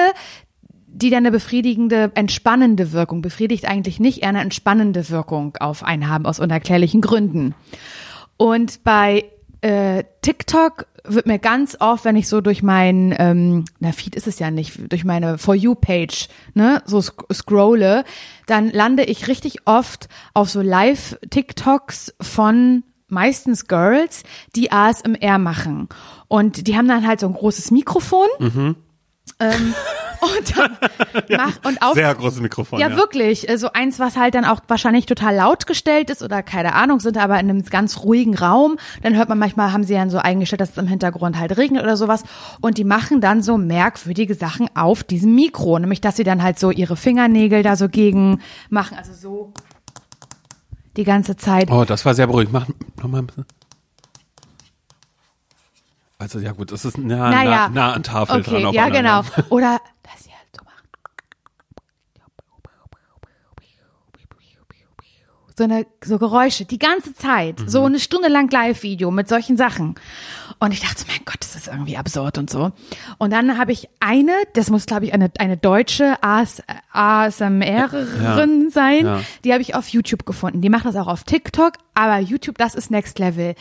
[0.95, 6.09] die dann eine befriedigende, entspannende Wirkung, befriedigt eigentlich nicht, eher eine entspannende Wirkung auf einen
[6.09, 7.55] haben, aus unerklärlichen Gründen.
[8.37, 9.25] Und bei
[9.63, 14.27] äh, TikTok wird mir ganz oft, wenn ich so durch mein, ähm, na Feed ist
[14.27, 18.05] es ja nicht, durch meine For You Page, ne, so sc scrolle,
[18.47, 24.25] dann lande ich richtig oft auf so Live TikToks von meistens Girls,
[24.57, 25.89] die ASMR machen.
[26.29, 28.29] Und die haben dann halt so ein großes Mikrofon
[29.43, 29.75] Ähm,
[30.21, 30.79] und dann
[31.37, 32.79] mach und auf Sehr großes Mikrofon.
[32.79, 33.43] ja, wirklich.
[33.43, 37.01] So also eins, was halt dann auch wahrscheinlich total laut gestellt ist oder keine Ahnung,
[37.01, 38.77] sind aber in einem ganz ruhigen Raum.
[39.03, 41.83] Dann hört man manchmal, haben sie dann so eingestellt, dass es im Hintergrund halt regnet
[41.83, 42.23] oder sowas.
[42.61, 45.79] Und die machen dann so merkwürdige Sachen auf diesem Mikro.
[45.79, 48.41] Nämlich, dass sie dann halt so ihre Fingernägel da so gegen
[48.71, 48.97] machen.
[48.97, 49.53] Also so
[50.97, 51.71] die ganze Zeit.
[51.71, 52.53] Oh, das war sehr beruhigend.
[52.53, 52.67] Mach
[53.03, 53.47] nochmal ein bisschen.
[56.23, 57.51] Also ja gut, das ist nah, Naja.
[57.51, 58.73] nah, nah an Tafel Okay, dran.
[58.73, 59.19] ja, genau.
[59.21, 59.53] aufeinander.
[59.53, 60.87] Oder dass sie halt so machen.
[65.59, 67.61] So eine, so Geräusche, die ganze Zeit.
[67.61, 67.69] Mhm.
[67.69, 69.97] So eine Stunde lang Live-Video mit solchen Sachen.
[70.61, 72.73] Und ich dachte, mein Gott, das ist irgendwie absurd und so.
[73.19, 76.63] Und dann habe ich eine, das muss, glaube ich, eine, eine deutsche AS,
[76.93, 79.21] ASMRerin sein, ja.
[79.45, 80.63] die habe ich auf YouTube gefunden.
[80.63, 83.55] Die macht das auch auf TikTok, aber YouTube, das ist Next Level.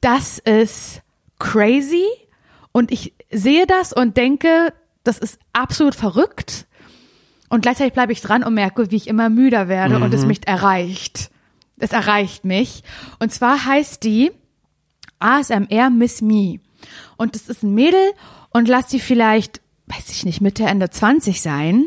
[0.00, 1.00] Das ist
[1.38, 2.06] crazy
[2.72, 4.72] und ich sehe das und denke,
[5.04, 6.66] das ist absolut verrückt.
[7.48, 10.46] Und gleichzeitig bleibe ich dran und merke, wie ich immer müder werde und es mich
[10.46, 11.30] erreicht.
[11.78, 12.82] Es erreicht mich.
[13.18, 14.32] Und zwar heißt die
[15.18, 16.60] ASMR Miss Me.
[17.16, 18.12] Und das ist ein Mädel
[18.50, 21.86] und lass die vielleicht, weiß ich nicht, Mitte, Ende 20 sein.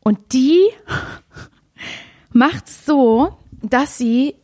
[0.00, 0.62] Und die
[2.32, 4.36] macht so, dass sie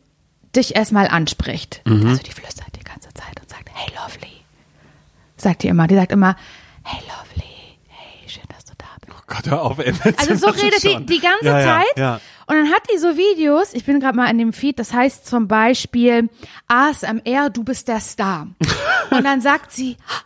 [0.55, 1.81] dich erstmal anspricht.
[2.09, 4.31] Also die flüstert die ganze Zeit und sagt, hey Lovely.
[5.37, 5.87] Sagt die immer.
[5.87, 6.35] Die sagt immer,
[6.83, 9.27] hey Lovely, hey, schön, dass du da bist.
[9.27, 9.93] Gott, hör auf, ey.
[10.17, 11.97] Also so redet die die ganze ja, ja, Zeit.
[11.97, 12.19] Ja.
[12.45, 15.25] Und dann hat die so Videos, ich bin gerade mal in dem Feed, das heißt
[15.25, 16.29] zum Beispiel
[16.67, 18.47] ASMR, du bist der Star.
[19.11, 20.21] Und dann sagt sie, "Ah,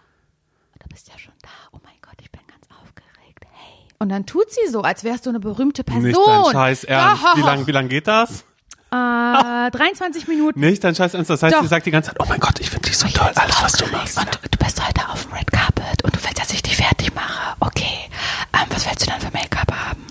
[0.79, 3.85] du bist ja schon da, oh mein Gott, ich bin ganz aufgeregt, hey.
[3.99, 6.03] Und dann tut sie so, als wärst du eine berühmte Person.
[6.05, 7.23] Nicht dein Scheiß Ernst.
[7.23, 7.37] Doch.
[7.37, 8.43] Wie lang, wie lang geht das?
[8.91, 10.59] Äh, 23 Minuten.
[10.59, 11.29] Nicht dein Scheiß Ernst.
[11.29, 11.61] Das heißt, Doch.
[11.61, 13.73] sie sagt die ganze Zeit, oh mein Gott, ich finde dich so toll, alles, was
[13.73, 14.17] du machst.
[14.17, 17.13] Und du bist heute auf dem Red Carpet und du willst, dass ich dich fertig
[17.13, 17.55] mache.
[17.59, 18.09] Okay.
[18.53, 20.05] Ähm, was willst du dann für Make-up haben?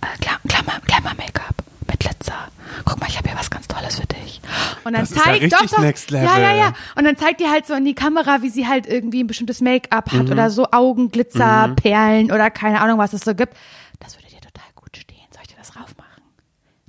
[0.00, 1.54] Äh, Glam- Glamour, Glamour Make-up
[1.88, 2.48] mit Glitzer.
[2.84, 4.40] Guck mal, ich habe hier was ganz Tolles für dich.
[4.84, 6.26] Und dann Das ja zeigt richtig doch, doch, Next Level.
[6.26, 6.72] Ja, ja, ja.
[6.96, 9.60] Und dann zeigt die halt so in die Kamera, wie sie halt irgendwie ein bestimmtes
[9.60, 10.18] Make-up Mhm.
[10.18, 13.54] hat oder so Augenglitzer, Perlen oder keine Ahnung, was es so gibt.
[14.00, 15.16] Das würde dir total gut stehen.
[15.32, 16.22] Soll ich dir das raufmachen?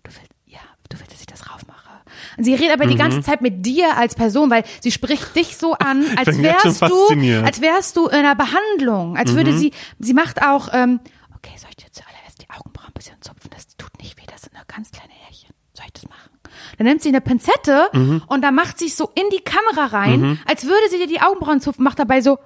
[0.04, 1.90] Du willst, ja, du willst, dass ich das raufmache.
[2.38, 5.58] Und sie redet aber die ganze Zeit mit dir als Person, weil sie spricht dich
[5.58, 10.14] so an, als wärst du, als wärst du in einer Behandlung, als würde sie, sie
[10.14, 11.00] macht auch, ähm,
[11.36, 13.50] okay, soll ich dir zuallererst die Augenbrauen ein bisschen zupfen?
[13.54, 15.50] Das tut nicht weh, das sind nur ganz kleine Härchen.
[15.74, 16.32] Soll ich das machen?
[16.78, 17.90] Dann nimmt sie eine Pinzette
[18.28, 21.60] und dann macht sie so in die Kamera rein, als würde sie dir die Augenbrauen
[21.62, 22.38] zupfen, macht dabei so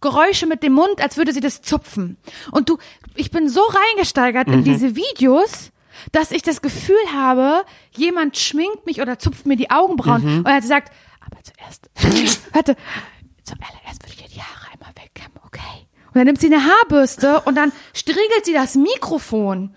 [0.00, 2.16] Geräusche mit dem Mund, als würde sie das zupfen.
[2.52, 2.78] Und du,
[3.16, 5.72] ich bin so reingesteigert in diese Videos,
[6.12, 7.64] dass ich das Gefühl habe,
[7.96, 10.38] jemand schminkt mich oder zupft mir die Augenbrauen.
[10.38, 10.92] Und er hat gesagt,
[11.24, 11.90] aber zuerst,
[12.52, 12.76] warte,
[13.44, 15.86] zuallererst würde ich dir die Haare einmal wegkämmen, okay?
[16.08, 19.74] Und dann nimmt sie eine Haarbürste und dann striegelt sie das Mikrofon.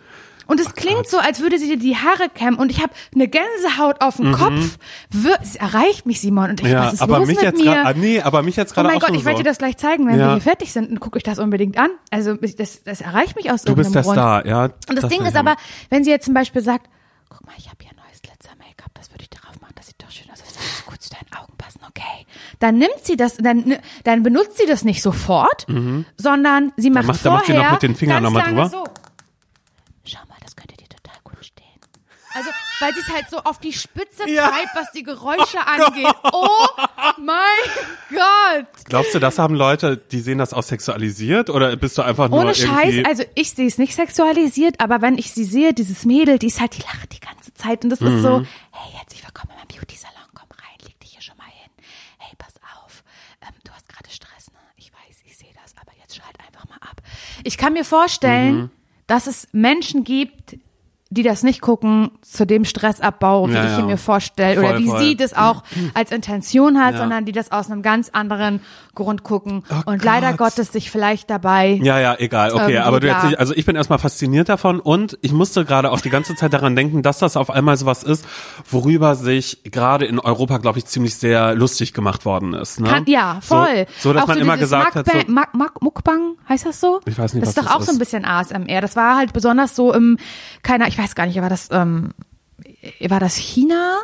[0.54, 3.28] Und es klingt so, als würde sie dir die Haare kämmen und ich habe eine
[3.28, 4.78] Gänsehaut auf dem Kopf.
[5.10, 6.52] Wir, es erreicht mich, Simon.
[6.52, 7.86] Und ich, Ja, was ist aber los mich mit jetzt mir?
[7.86, 9.78] ah, nee, aber mich jetzt Oh gerade mein auch Gott, ich werde dir das gleich
[9.78, 10.28] zeigen, wenn Ja.
[10.28, 10.92] wir hier fertig sind.
[10.92, 11.90] Dann gucke ich das unbedingt an.
[12.12, 14.44] Also das, das erreicht mich aus Du bist der irgendeinem Grund.
[14.44, 14.64] Star, ja.
[14.90, 15.56] Und das, Ding will ist aber,
[15.90, 16.88] wenn sie jetzt zum Beispiel sagt,
[17.30, 20.12] guck mal, ich habe hier neues Glitzer-Make-up, das würde ich darauf machen, das sieht doch
[20.12, 22.28] schön aus, das würde gut zu deinen Augen passen, okay.
[22.60, 25.66] Dann nimmt sie das, dann, dann benutzt sie das nicht sofort,
[26.18, 28.46] sondern sie macht macht- dann macht sie vorher noch mit den Fingern ganz noch mal
[28.46, 28.70] lange drüber.
[28.70, 28.84] So.
[30.06, 31.64] Schau mal, das könnte dir total gut stehen.
[32.36, 34.48] Also, weil sie es halt so auf die Spitze Ja.
[34.50, 36.08] treibt, was die Geräusche angeht.
[36.32, 36.68] Oh
[37.20, 37.38] mein
[38.10, 38.68] Gott!
[38.86, 42.40] Glaubst du, das haben Leute, die sehen das auch sexualisiert oder bist du einfach nur
[42.40, 46.06] Ohne irgendwie Scheiß, also ich sehe es nicht sexualisiert, aber wenn ich sie sehe, dieses
[46.06, 48.48] Mädel, die ist halt, die lacht die ganze Zeit und das ist so, Mhm.
[48.72, 51.72] hey, herzlich willkommen in meinem Beauty-Salon, komm rein, leg dich hier schon mal hin.
[52.18, 52.54] Hey, pass
[52.84, 53.04] auf,
[53.42, 54.60] ähm, du hast gerade Stress, ne?
[54.78, 57.02] Ich weiß, ich sehe das, aber jetzt schalt einfach mal ab.
[57.44, 58.70] Ich kann mir vorstellen, Mhm.
[59.08, 60.58] dass es Menschen gibt,
[61.10, 63.80] die das nicht gucken, zu dem Stressabbau, wie Ja, ich ja.
[63.80, 65.00] ihn mir vorstelle, oder wie voll.
[65.00, 65.64] sie das auch
[65.94, 68.62] als Intention hat, sondern die das aus einem ganz anderen
[68.96, 70.52] Grund gucken Oh und leider Gott.
[70.56, 72.52] Gottes sich vielleicht dabei Ja, ja, egal.
[72.52, 75.66] Okay, Irgendwie aber du jetzt nicht, also ich bin erstmal fasziniert davon und ich musste
[75.66, 78.26] gerade auch die ganze Zeit daran denken, dass das auf einmal sowas ist,
[78.70, 82.80] worüber sich gerade in Europa, glaube ich, ziemlich sehr lustig gemacht worden ist.
[82.80, 82.88] Ne?
[82.88, 83.88] Kann, ja, voll.
[83.98, 86.66] So, so dass auch man so immer gesagt hat, Mukbang, so, Mak, Mak, Mukbang, heißt
[86.68, 87.02] das so?
[87.06, 87.96] Ich weiß nicht, Das was ist doch das auch so ist.
[87.96, 88.82] ein bisschen ASMR.
[88.82, 90.18] Das war halt besonders so im,
[90.62, 92.12] keiner, ich weiß gar nicht, war das, ähm,
[93.08, 93.98] war das China?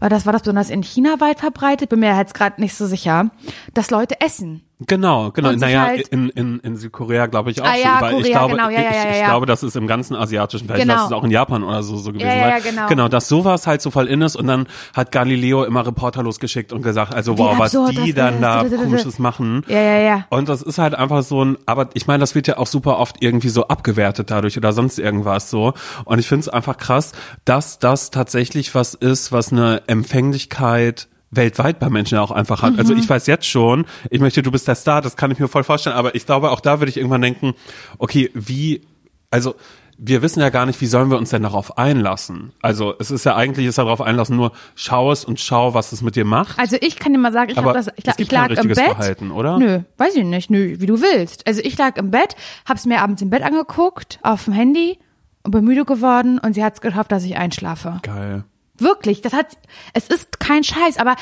[0.00, 1.88] War das, war das besonders in China weit verbreitet?
[1.88, 3.30] Bin mir jetzt gerade nicht so sicher,
[3.74, 4.62] dass Leute essen.
[4.86, 5.50] Genau, genau.
[5.52, 7.82] Naja, halt- in, in, in Südkorea glaube ich auch Ah so.
[7.82, 8.12] ja, überall.
[8.12, 10.80] ich Korea, glaube, genau, ja, ja, ich, ich glaube, das ist im ganzen asiatischen Feld,
[10.82, 10.94] Genau.
[10.94, 12.28] das ist auch in Japan oder so, so gewesen.
[12.28, 12.86] Ja, ja, weil- genau.
[12.86, 16.72] Genau, dass sowas halt so voll in ist und dann hat Galileo immer Reporter losgeschickt
[16.72, 18.42] und gesagt, also Wie wow, was die dann ist.
[18.42, 19.64] da komisches machen.
[19.66, 20.26] Ja, ja, ja.
[20.30, 22.98] Und das ist halt einfach so ein, aber ich meine, das wird ja auch super
[22.98, 25.72] oft irgendwie so abgewertet dadurch oder sonst irgendwas so.
[26.04, 27.12] Und ich finde es einfach krass,
[27.44, 32.78] dass das tatsächlich was ist, was eine Empfänglichkeit weltweit bei Menschen auch einfach hat.
[32.78, 33.00] Also Mhm.
[33.00, 35.64] ich weiß jetzt schon, ich möchte, du bist der Star, das kann ich mir voll
[35.64, 37.54] vorstellen, aber ich glaube, auch da würde ich irgendwann denken,
[37.98, 38.82] okay, wie,
[39.30, 39.54] also
[40.00, 42.52] wir wissen ja gar nicht, wie sollen wir uns denn darauf einlassen?
[42.62, 46.02] Also es ist ja eigentlich, ist darauf einlassen, nur schau es und schau, was es
[46.02, 46.56] mit dir macht.
[46.58, 48.68] Also ich kann dir mal sagen, ich, Aber hab das, ich, gibt ich lag im
[48.68, 48.78] Bett.
[48.78, 49.58] Verhalten, oder?
[49.58, 50.50] Nö, weiß ich nicht.
[50.50, 51.46] Nö, wie du willst.
[51.48, 54.98] Also ich lag im Bett, hab's mir abends im Bett angeguckt, auf dem Handy
[55.42, 57.98] und bin müde geworden und sie hat's gehofft, dass ich einschlafe.
[58.02, 58.44] Geil.
[58.78, 59.46] Wirklich, das hat,
[59.92, 61.16] es ist kein Scheiß, aber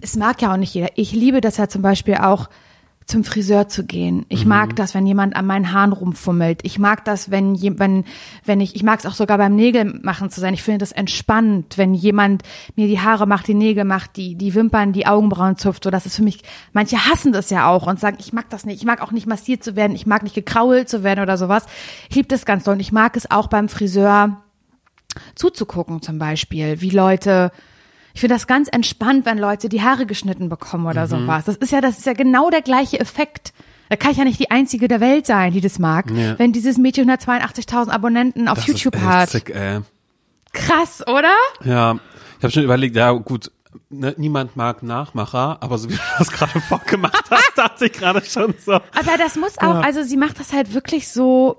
[0.00, 0.88] es mag ja auch nicht jeder.
[0.96, 2.48] Ich liebe das ja zum Beispiel auch,
[3.06, 4.24] zum Friseur zu gehen.
[4.28, 6.60] Ich mag das, wenn jemand an meinen Haaren rumfummelt.
[6.62, 8.04] Ich mag das, wenn, je- wenn,
[8.44, 10.54] wenn ich, ich mag es auch sogar beim Nägel machen zu sein.
[10.54, 12.44] Ich finde das entspannend, wenn jemand
[12.76, 15.82] mir die Haare macht, die Nägel macht, die, die Wimpern, die Augenbrauen zupft.
[15.82, 16.42] So, das ist für mich,
[16.72, 18.78] manche hassen das ja auch und sagen, ich mag das nicht.
[18.78, 19.96] Ich mag auch nicht massiert zu werden.
[19.96, 21.66] Ich mag nicht gekrault zu werden oder sowas.
[22.10, 22.74] Ich liebe das ganz doll.
[22.74, 24.40] Und ich mag es auch beim Friseur,
[25.34, 27.50] zuzugucken zum Beispiel, wie Leute,
[28.14, 31.44] ich finde das ganz entspannt, wenn Leute die Haare geschnitten bekommen oder sowas.
[31.44, 33.52] Das ist ja, das ist ja genau der gleiche Effekt.
[33.88, 36.38] Da kann ich ja nicht die einzige der Welt sein, die das mag, Ja.
[36.38, 39.30] wenn dieses Mädchen 182.000 Abonnenten auf Das YouTube ist echt hat.
[39.30, 39.80] Sick, ey.
[40.52, 41.32] Krass, oder?
[41.64, 41.96] Ja,
[42.38, 43.50] ich habe schon überlegt, ja gut,
[43.88, 48.24] ne, niemand mag Nachmacher, aber so wie du das gerade vorgemacht hast, dachte ich gerade
[48.24, 48.72] schon so.
[48.74, 49.80] Aber das muss auch, Ja.
[49.80, 51.56] also sie macht das halt wirklich so,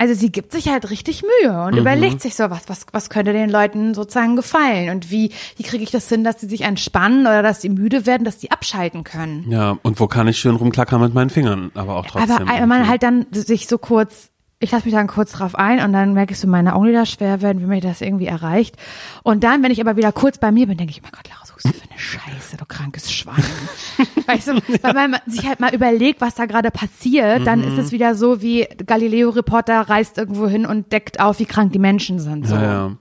[0.00, 1.66] also sie gibt sich halt richtig Mühe Mhm.
[1.66, 5.62] und überlegt sich so, was, was, was könnte den Leuten sozusagen gefallen und wie, wie
[5.62, 8.50] kriege ich das hin, dass sie sich entspannen oder dass sie müde werden, dass sie
[8.50, 9.44] abschalten können.
[9.50, 12.48] Ja, und wo kann ich schön rumklackern mit meinen Fingern, aber auch trotzdem.
[12.48, 14.30] Aber wenn man halt dann sich so kurz,
[14.60, 17.40] ich lasse mich dann kurz drauf ein und dann merke ich so, meine Augenlider schwer
[17.40, 18.76] werden, wie mir das irgendwie erreicht.
[19.22, 21.40] Und dann, wenn ich aber wieder kurz bei mir bin, denke ich, mein Gott, Lara,
[21.40, 23.42] was du für eine Scheiße, du krankes Schwein.
[24.26, 24.52] weißt du,
[24.82, 28.42] weil man sich halt mal überlegt, was da gerade passiert, dann ist es wieder so,
[28.42, 32.46] wie Galileo-Reporter reist irgendwo hin und deckt auf, wie krank die Menschen sind.
[32.46, 32.54] So.
[32.54, 32.96] ja, ja.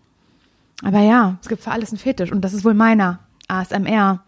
[0.82, 3.20] Aber ja, es gibt für alles einen Fetisch und das ist wohl meiner.
[3.49, 4.24] ASMR.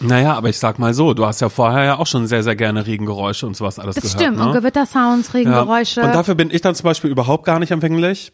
[0.00, 2.54] Naja, aber ich sag mal so, du hast ja vorher ja auch schon sehr, sehr
[2.56, 4.20] gerne Regengeräusche und sowas alles Das gehört.
[4.20, 4.38] stimmt.
[4.38, 4.46] Ne?
[4.46, 6.00] Und Gewittersounds, Regengeräusche.
[6.00, 6.06] Ja.
[6.06, 8.32] Und dafür bin ich dann zum Beispiel überhaupt gar nicht empfänglich.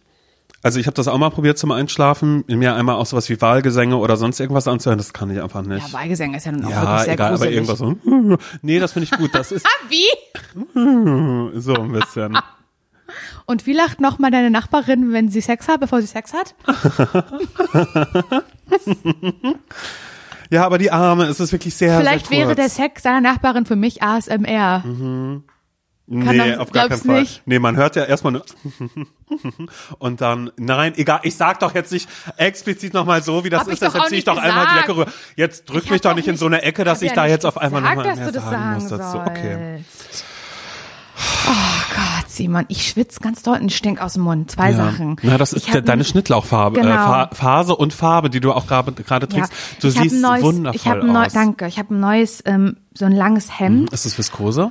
[0.63, 3.97] Also ich habe das auch mal probiert zum Einschlafen, mir einmal auch sowas wie Wahlgesänge
[3.97, 5.87] oder sonst irgendwas anzuhören, das kann ich einfach nicht.
[5.87, 7.55] ja, Weigesänge ist ja nun auch Ja, wirklich sehr egal, aber gruselig.
[7.55, 8.39] irgendwas so.
[8.63, 9.35] Nee, das finde ich gut.
[9.35, 11.61] Das ist Ah, wie?
[11.61, 12.39] so ein bisschen.
[13.47, 16.55] Und wie lacht nochmal deine Nachbarin, wenn sie Sex hat, bevor sie Sex hat?
[20.55, 23.67] Ja, aber die Arme, es ist wirklich sehr, Vielleicht sehr wäre der Sex deiner Nachbarin
[23.67, 24.83] für mich ASMR.
[26.07, 27.21] Nee, das- auf gar keinen Fall.
[27.23, 27.43] nicht?
[27.47, 28.45] Nee, man hört ja erstmal nur
[29.99, 33.69] und dann, nein, egal, ich sag doch jetzt nicht explizit nochmal so, wie das Hab
[33.69, 34.89] ist, ich doch deshalb auch ziehe ich doch einmal die gesagt.
[34.89, 35.13] Decke rüber.
[35.37, 37.47] Jetzt drück Ich mich doch nicht in so eine Ecke, dass ich ja da jetzt
[37.47, 39.19] auf einmal gesagt, nochmal mehr du das sagen sagen muss dazu.
[39.19, 39.85] Okay.
[41.47, 41.51] Oh
[41.95, 44.51] Gott, Simon, ich schwitze ganz doll und stink aus dem Mund.
[44.51, 44.77] Zwei Ja.
[44.77, 45.17] Sachen.
[45.23, 47.23] Na, das ist de deine ein- Schnittlauchfarbe, Genau.
[47.23, 49.53] äh, Phase und Farbe, die du auch gerade gerade Ja, trägst.
[49.81, 51.33] Du ich siehst neues, wundervoll ich hab ein neu, aus.
[51.33, 53.93] Danke, ich habe ein neues, ähm, so ein langes Hemd.
[53.93, 54.71] Ist es Viskose?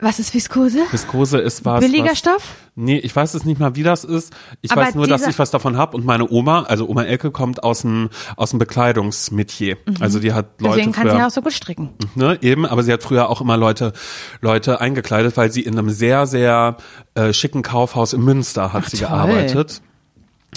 [0.00, 0.78] Was ist Viskose?
[0.92, 1.80] Viskose ist was.
[1.80, 2.54] Billiger was, Stoff?
[2.76, 4.32] Nee, ich weiß es nicht mal, wie das ist.
[4.60, 7.32] Ich Aber weiß nur, dass ich was davon hab und meine Oma, also Oma Elke,
[7.32, 9.76] kommt aus dem aus dem Bekleidungsmetier.
[9.98, 11.90] Also die hat Leute Deswegen kann sie früher, ja auch so gut stricken.
[12.14, 13.92] ne, eben, aber sie hat früher auch immer Leute
[14.40, 16.76] Leute eingekleidet, weil sie in einem sehr sehr
[17.14, 19.08] äh, schicken Kaufhaus in Münster hat sie toll.
[19.08, 19.82] gearbeitet.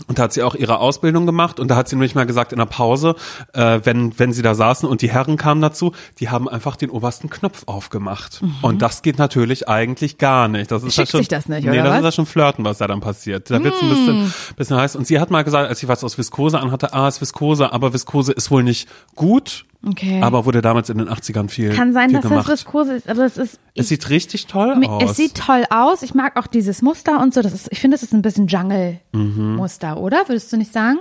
[0.08, 2.54] Und da hat sie auch ihre Ausbildung gemacht und da hat sie nämlich mal gesagt
[2.54, 3.16] in der Pause,
[3.54, 6.90] äh, wenn, wenn sie da saßen und die Herren kamen dazu, die haben einfach den
[6.90, 8.42] obersten Knopf aufgemacht.
[8.62, 10.72] Und das geht natürlich eigentlich gar nicht.
[10.72, 10.92] Das ist Mhm.
[10.92, 11.98] Schickt ja schon, sich das nicht, nee, oder das was?
[12.00, 13.50] ist ja schon Flirten, was da dann passiert.
[13.52, 14.96] Da wird's ein bisschen, bisschen heiß.
[14.96, 17.94] Und sie hat mal gesagt, als sie was aus Viskose anhatte, ah, ist Viskose, aber
[17.94, 20.22] Viskose ist wohl nicht gut, Okay.
[20.22, 22.48] aber wurde damals in den 80ern viel, Kann sein, viel dass gemacht.
[22.48, 25.12] das Viskose ist, aber es ist, es sieht richtig toll Mi- aus.
[25.12, 26.04] Es sieht toll aus.
[26.04, 27.42] Ich mag auch dieses Muster und so.
[27.42, 30.28] Das ist, ich finde, das ist ein bisschen Jungle-Muster, oder?
[30.28, 31.00] Würdest du nicht sagen?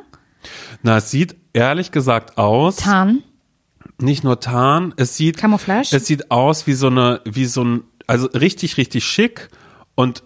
[0.82, 2.76] Na, es sieht ehrlich gesagt aus.
[2.76, 3.22] Tarn.
[4.00, 5.88] nicht nur Tarn, es sieht Camouflage?
[5.94, 9.50] Es sieht aus wie so eine wie so ein also richtig richtig schick
[9.94, 10.22] und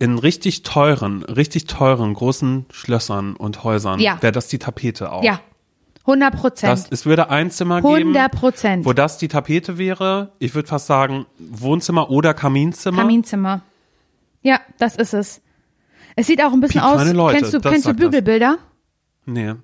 [0.00, 4.20] in richtig teuren, richtig teuren großen Schlössern und Häusern Ja.
[4.20, 5.22] wäre das die Tapete auch.
[5.22, 5.38] Ja.
[6.04, 6.86] 100 Das, Prozent.
[6.90, 8.84] es würde ein Zimmer geben, 100 Prozent.
[8.86, 10.32] wo das die Tapete wäre.
[10.38, 12.98] Ich würde fast sagen Wohnzimmer oder Kaminzimmer.
[13.02, 13.62] Kaminzimmer.
[14.42, 15.40] Ja, das ist es.
[16.16, 17.12] Es sieht auch ein bisschen Piep, aus.
[17.12, 18.06] Leute, kennst du, das kennst du sagt das.
[18.06, 18.58] Bügelbilder?
[19.26, 19.54] Nee.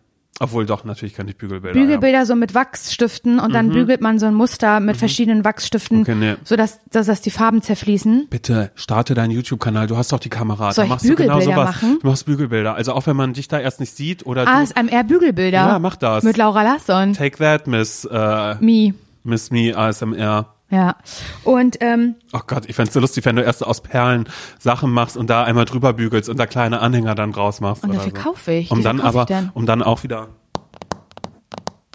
[0.41, 1.79] Obwohl doch, natürlich kann ich Bügelbilder.
[1.79, 6.03] Bügelbilder so mit Wachsstiften und dann bügelt man so ein Muster mit verschiedenen Wachsstiften, Mhm.
[6.03, 6.35] Okay, nee.
[6.45, 8.15] sodass, dass, dass die Farben zerfließen.
[8.21, 8.27] Ja.
[8.31, 9.87] Bitte starte deinen YouTube-Kanal.
[9.89, 10.73] Du hast doch die Kamera.
[10.73, 11.75] Soll Da machst du genau Bügelbilder sowas.
[11.83, 11.99] machen?
[12.03, 12.75] Du machst Bügelbilder.
[12.75, 14.51] Also auch wenn man dich da erst nicht sieht oder du.
[14.51, 15.59] ASMR Bügelbilder.
[15.59, 16.23] Ja, mach das.
[16.25, 17.15] Mit Laura Lasson.
[17.15, 18.95] Take that, Miss, äh, Me.
[19.25, 20.55] Miss Me ASMR.
[20.71, 20.97] Ja.
[21.45, 25.17] Und ähm, Oh Gott, ich fänd's so lustig, wenn du erst aus Perlen Sachen machst
[25.17, 27.85] und da einmal drüber bügelst und da kleine Anhänger dann draus machst.
[27.85, 28.23] Und dafür so.
[28.23, 28.71] kaufe ich.
[28.71, 29.51] Um dann aber, denn?
[29.55, 30.29] um dann auch wieder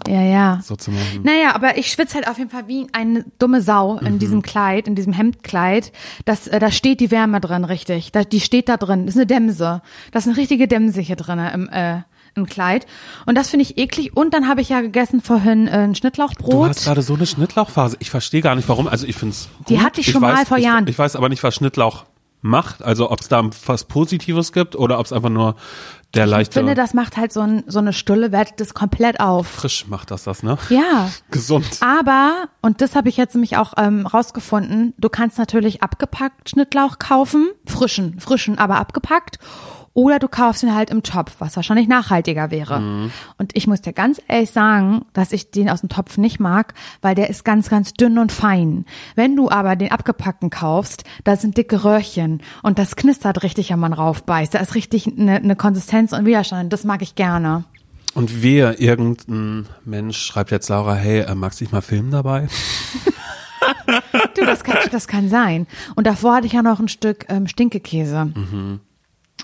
[0.06, 0.60] ja, ja.
[0.62, 1.22] so zu machen.
[1.22, 4.06] Naja, aber ich schwitze halt auf jeden Fall wie eine dumme Sau Mhm.
[4.06, 5.92] in diesem Kleid, in diesem Hemdkleid.
[6.26, 8.12] Das, äh, da steht die Wärme drin, richtig.
[8.12, 9.06] Da, die steht da drin.
[9.06, 9.80] Das ist eine Dämse.
[10.12, 12.02] Das ist eine richtige Dämse hier drin im, äh,
[12.34, 12.86] im Kleid.
[13.26, 14.16] Und das finde ich eklig.
[14.16, 16.68] Und dann habe ich ja gegessen vorhin äh, ein Du Schnittlauchbrot.
[16.68, 17.96] hast gerade so eine Schnittlauchphase.
[18.00, 18.88] Ich verstehe gar nicht, warum.
[18.88, 19.84] Also ich find's Die gut.
[19.84, 20.86] hatte ich schon weiß, mal vor ich, Jahren.
[20.88, 22.04] Ich weiß aber nicht, was Schnittlauch
[22.42, 22.82] macht.
[22.82, 25.56] Also ob es da was Positives gibt oder ob es einfach nur
[26.14, 29.18] der ich leichte finde, das macht halt so, ein, so eine Stulle, wertet das komplett
[29.18, 29.48] auf.
[29.48, 30.58] frisch macht das das, ne?
[30.68, 31.10] Ja.
[31.30, 31.66] Gesund.
[31.80, 36.98] Aber, und das habe ich jetzt nämlich auch ähm, rausgefunden, du kannst natürlich abgepackt Schnittlauch
[36.98, 39.38] kaufen, frischen, frischen, aber abgepackt.
[39.94, 43.10] Oder du kaufst ihn halt im Topf, was wahrscheinlich nachhaltiger wäre.
[43.38, 46.74] Und ich muss dir ganz ehrlich sagen, dass ich den aus dem Topf nicht mag,
[47.00, 48.86] weil der ist ganz, ganz dünn und fein.
[49.14, 53.78] Wenn du aber den abgepackten kaufst, da sind dicke Röhrchen und das knistert richtig, wenn
[53.78, 54.54] man raufbeißt.
[54.54, 56.72] Da ist richtig eine, eine Konsistenz und Widerstand.
[56.72, 57.62] Das mag ich gerne.
[58.14, 62.48] Und wer irgendein Mensch schreibt jetzt Laura, hey, äh, magst du dich mal filmen dabei?
[64.36, 65.66] Du, das kann, das kann sein.
[65.94, 68.32] Und davor hatte ich ja noch ein Stück ähm, Stinkekäse.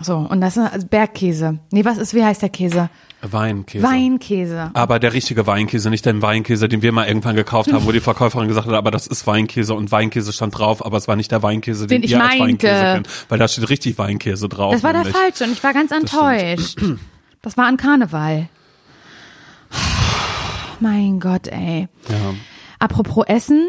[0.02, 1.58] So, und das ist also Bergkäse.
[1.72, 2.88] Nee, was ist, wie heißt der Käse?
[3.22, 3.84] Weinkäse.
[3.84, 4.70] Weinkäse.
[4.72, 8.00] Aber der richtige Weinkäse, nicht den Weinkäse, den wir mal irgendwann gekauft haben, wo die
[8.00, 11.30] Verkäuferin gesagt hat, aber das ist Weinkäse und Weinkäse stand drauf, aber es war nicht
[11.30, 12.66] der Weinkäse, den, Den ich ihr als meinte.
[12.68, 14.72] Weinkäse kennt, weil da steht richtig Weinkäse drauf.
[14.72, 15.16] Das war der nämlich.
[15.20, 16.78] falsche und ich war ganz enttäuscht.
[17.42, 18.48] Das war an Karneval.
[20.80, 21.88] Mein Gott, ey.
[22.08, 22.16] Ja.
[22.78, 23.68] Apropos Essen,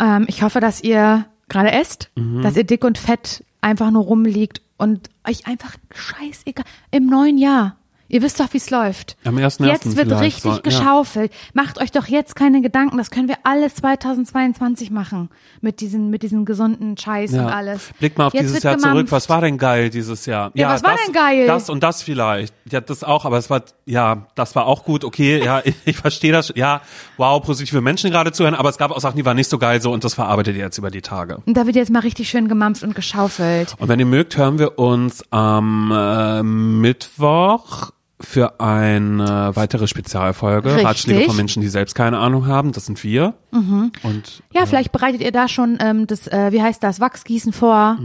[0.00, 2.42] ähm, ich hoffe, dass ihr gerade esst, Mhm.
[2.42, 7.76] dass ihr dick und fett einfach nur rumliegt und euch einfach scheißegal im neuen Jahr.
[8.10, 9.18] Ihr wisst doch, wie es läuft.
[9.24, 9.66] Am 1.1.
[9.66, 10.58] Jetzt wird richtig ja.
[10.60, 11.30] geschaufelt.
[11.52, 12.96] Macht euch doch jetzt keine Gedanken.
[12.96, 15.28] Das können wir alles 2022 machen.
[15.60, 17.90] Mit diesen, mit diesen gesunden Scheiß und alles.
[17.98, 18.92] Blick mal auf Jetzt dieses Jahr zurück.
[18.92, 19.12] gemampft.
[19.12, 20.50] Was war denn geil dieses Jahr?
[20.54, 21.46] Ja, was war das, denn geil?
[21.46, 22.54] Das und das vielleicht.
[22.70, 25.04] Ja, das auch, aber es war, ja, das war auch gut.
[25.04, 26.50] Okay, ja, ich, ich verstehe das.
[26.56, 26.80] Ja,
[27.18, 29.82] wow, positive Menschen gerade zuhören, aber es gab auch Sachen, die waren nicht so geil
[29.82, 31.42] so und das verarbeitet ihr jetzt über die Tage.
[31.44, 33.74] Und da wird jetzt mal richtig schön gemampft und geschaufelt.
[33.78, 40.70] Und wenn ihr mögt, hören wir uns am äh, Mittwoch für eine weitere Spezialfolge.
[40.70, 40.86] Richtig.
[40.86, 42.72] Ratschläge von Menschen, die selbst keine Ahnung haben.
[42.72, 43.34] Das sind wir.
[43.52, 43.92] Mhm.
[44.02, 47.96] Und Ja, vielleicht bereitet ihr da schon ähm, das, äh, wie heißt das, Wachsgießen vor.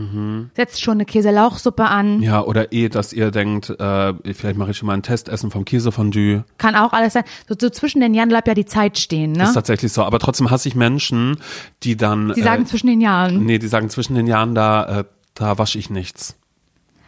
[0.56, 2.22] Setzt schon eine Käselauchsuppe an.
[2.22, 5.66] ja, oder eh, dass ihr denkt, äh, vielleicht mache ich schon mal ein Testessen vom
[5.66, 6.44] Käsefondue.
[6.58, 7.24] Kann auch alles sein.
[7.50, 9.44] So, so zwischen den Jahren bleibt ja die Zeit stehen, ne?
[9.46, 10.04] Ist tatsächlich so.
[10.04, 11.38] Aber trotzdem hasse ich Menschen,
[11.82, 12.34] die dann.
[12.36, 13.44] Die sagen äh, zwischen den Jahren.
[13.46, 15.04] Nee, die sagen zwischen den Jahren, da, äh,
[15.34, 16.36] da wasche ich nichts.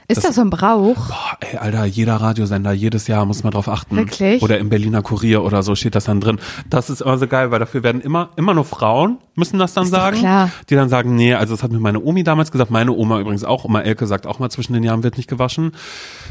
[0.07, 0.95] Ist das, so ein Brauch?
[0.95, 3.95] Boah, ey, Alter, jeder Radiosender, jedes Jahr muss man drauf achten.
[3.97, 4.41] Wirklich?
[4.43, 6.39] Oder im Berliner Kurier oder so steht das dann drin.
[6.69, 9.85] Das ist immer so geil, weil dafür werden immer, immer nur Frauen müssen das dann
[9.85, 10.17] Ist sagen.
[10.17, 10.51] klar.
[10.69, 13.43] Die dann sagen, nee, also das hat mir meine Omi damals gesagt, meine Oma übrigens
[13.43, 15.71] auch, Oma Elke sagt auch mal, zwischen den Jahren wird nicht gewaschen.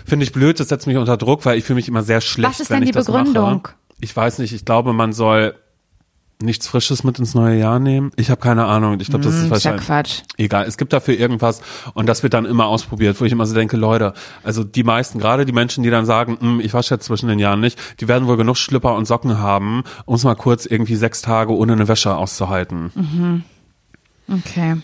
[0.04, 2.50] Finde ich blöd, das setzt mich unter Druck, weil ich fühle mich immer sehr schlecht,
[2.54, 3.62] Was ist wenn denn die das Begründung?
[3.62, 3.74] mache.
[4.00, 5.54] Ich weiß nicht, ich glaube, man soll
[6.42, 8.10] nichts Frisches mit ins neue Jahr nehmen.
[8.16, 8.98] Ich habe keine Ahnung.
[9.00, 10.22] Ich glaube, das ist Hm, ist ja wahrscheinlich Quatsch.
[10.36, 10.66] egal.
[10.66, 11.62] Es gibt dafür irgendwas
[11.94, 14.12] und das wird dann immer ausprobiert, wo ich immer so denke, Leute,
[14.42, 17.38] also die meisten, gerade die Menschen, die dann sagen, "Hm, ich wasche jetzt zwischen den
[17.38, 20.96] Jahren nicht, die werden wohl genug Schlipper und Socken haben, um es mal kurz irgendwie
[20.96, 23.42] sechs Tage ohne eine Wäsche auszuhalten.
[24.30, 24.76] Okay.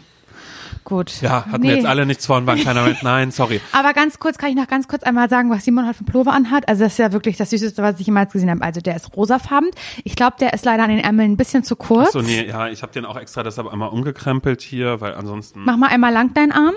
[0.90, 1.22] Gut.
[1.22, 1.74] Ja, hatten Nee.
[1.76, 3.60] jetzt alle nichts von, waren keiner mit, nein, sorry.
[3.72, 6.32] Aber ganz kurz, kann ich noch ganz kurz einmal sagen, was Simon heute für Pullover
[6.32, 6.68] anhat?
[6.68, 8.60] Also das ist ja wirklich das Süßeste, was ich jemals gesehen habe.
[8.62, 9.70] Also der ist rosafarben.
[10.02, 12.12] Ich glaube, der ist leider an den Ärmeln ein bisschen zu kurz.
[12.12, 15.60] So, nee, ja, ich habe den auch extra deshalb einmal umgekrempelt hier, weil ansonsten.
[15.64, 16.74] Mach mal einmal lang deinen Arm.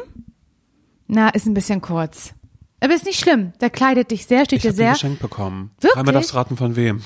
[1.08, 2.34] Na, ist ein bisschen kurz.
[2.82, 3.54] Aber ist nicht schlimm.
[3.62, 4.94] Der kleidet dich sehr, steht Ich dir habe den sehr.
[4.94, 5.72] geschenkt bekommen.
[5.82, 6.04] Wirklich?
[6.14, 7.02] Darfst du raten von wem.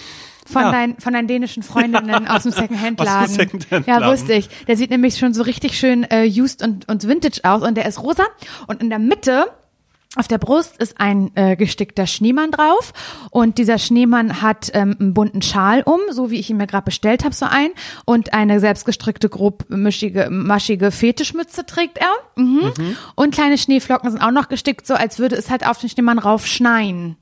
[0.47, 0.71] Von, Ja.
[0.71, 3.27] dein, von deinen dänischen Freundinnen aus dem Aus dem Secondhand-Laden.
[3.35, 4.03] Secondhand-Laden.
[4.03, 4.49] Ja, wusste ich.
[4.67, 7.85] Der sieht nämlich schon so richtig schön äh, used und, und vintage aus und der
[7.85, 8.23] ist rosa.
[8.67, 9.45] Und in der Mitte
[10.15, 12.93] auf der Brust ist ein äh, gestickter Schneemann drauf
[13.29, 16.85] und dieser Schneemann hat ähm, einen bunten Schal um, so wie ich ihn mir gerade
[16.85, 17.69] bestellt habe, so ein
[18.05, 22.41] und eine selbstgestrickte, grob mischige, maschige Fetischmütze trägt er.
[22.41, 22.71] Mhm.
[23.15, 26.17] Und kleine Schneeflocken sind auch noch gestickt, so als würde es halt auf den Schneemann
[26.17, 27.17] raufschneien.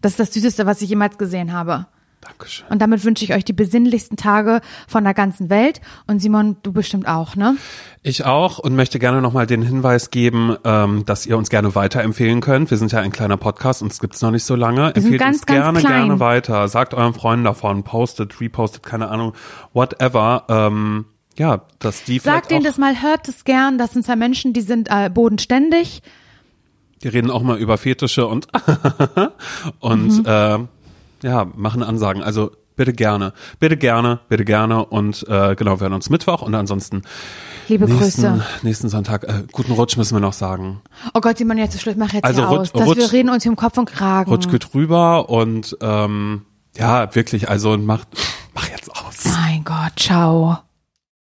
[0.00, 1.86] Das ist das Süßeste, was ich jemals gesehen habe.
[2.20, 2.66] Dankeschön.
[2.68, 5.80] Und damit wünsche ich euch die besinnlichsten Tage von der ganzen Welt.
[6.06, 7.56] Und Simon, du bestimmt auch, ne?
[8.02, 12.40] Ich auch und möchte gerne nochmal den Hinweis geben, ähm, dass ihr uns gerne weiterempfehlen
[12.42, 12.70] könnt.
[12.70, 14.94] Wir sind ja ein kleiner Podcast, uns gibt's noch nicht so lange.
[14.94, 15.92] Empfehlt ganz, uns ganz gerne, klein.
[16.08, 16.68] gerne weiter.
[16.68, 19.32] Sagt euren Freunden davon, postet, repostet, keine Ahnung,
[19.72, 20.44] whatever.
[20.48, 21.06] Ähm,
[21.38, 23.78] ja, dass die vielleicht Sagt denen das mal, hört es gern.
[23.78, 26.02] Das sind zwei Menschen, die sind äh, bodenständig.
[27.02, 28.46] die reden auch mal über Fetische und
[29.80, 30.26] und Mhm.
[30.26, 30.58] äh,
[31.22, 32.22] ja, machen Ansagen.
[32.22, 36.54] Also bitte gerne, bitte gerne, bitte gerne und äh, genau, wir hören uns Mittwoch und
[36.54, 37.02] ansonsten
[37.68, 38.44] Liebe nächsten, Grüße.
[38.62, 40.80] nächsten Sonntag, äh, guten Rutsch müssen wir noch sagen.
[41.14, 41.96] Oh Gott, Simon, jetzt ist Schluss.
[41.96, 42.72] Mach jetzt Also hier rutsch- aus.
[42.72, 44.30] Dass rutsch- wir reden uns hier im Kopf und Kragen.
[44.30, 46.42] Rutsch gut rüber und ähm,
[46.76, 48.04] ja, wirklich, also mach,
[48.54, 49.24] mach jetzt aus.
[49.24, 50.58] Mein Gott, ciao.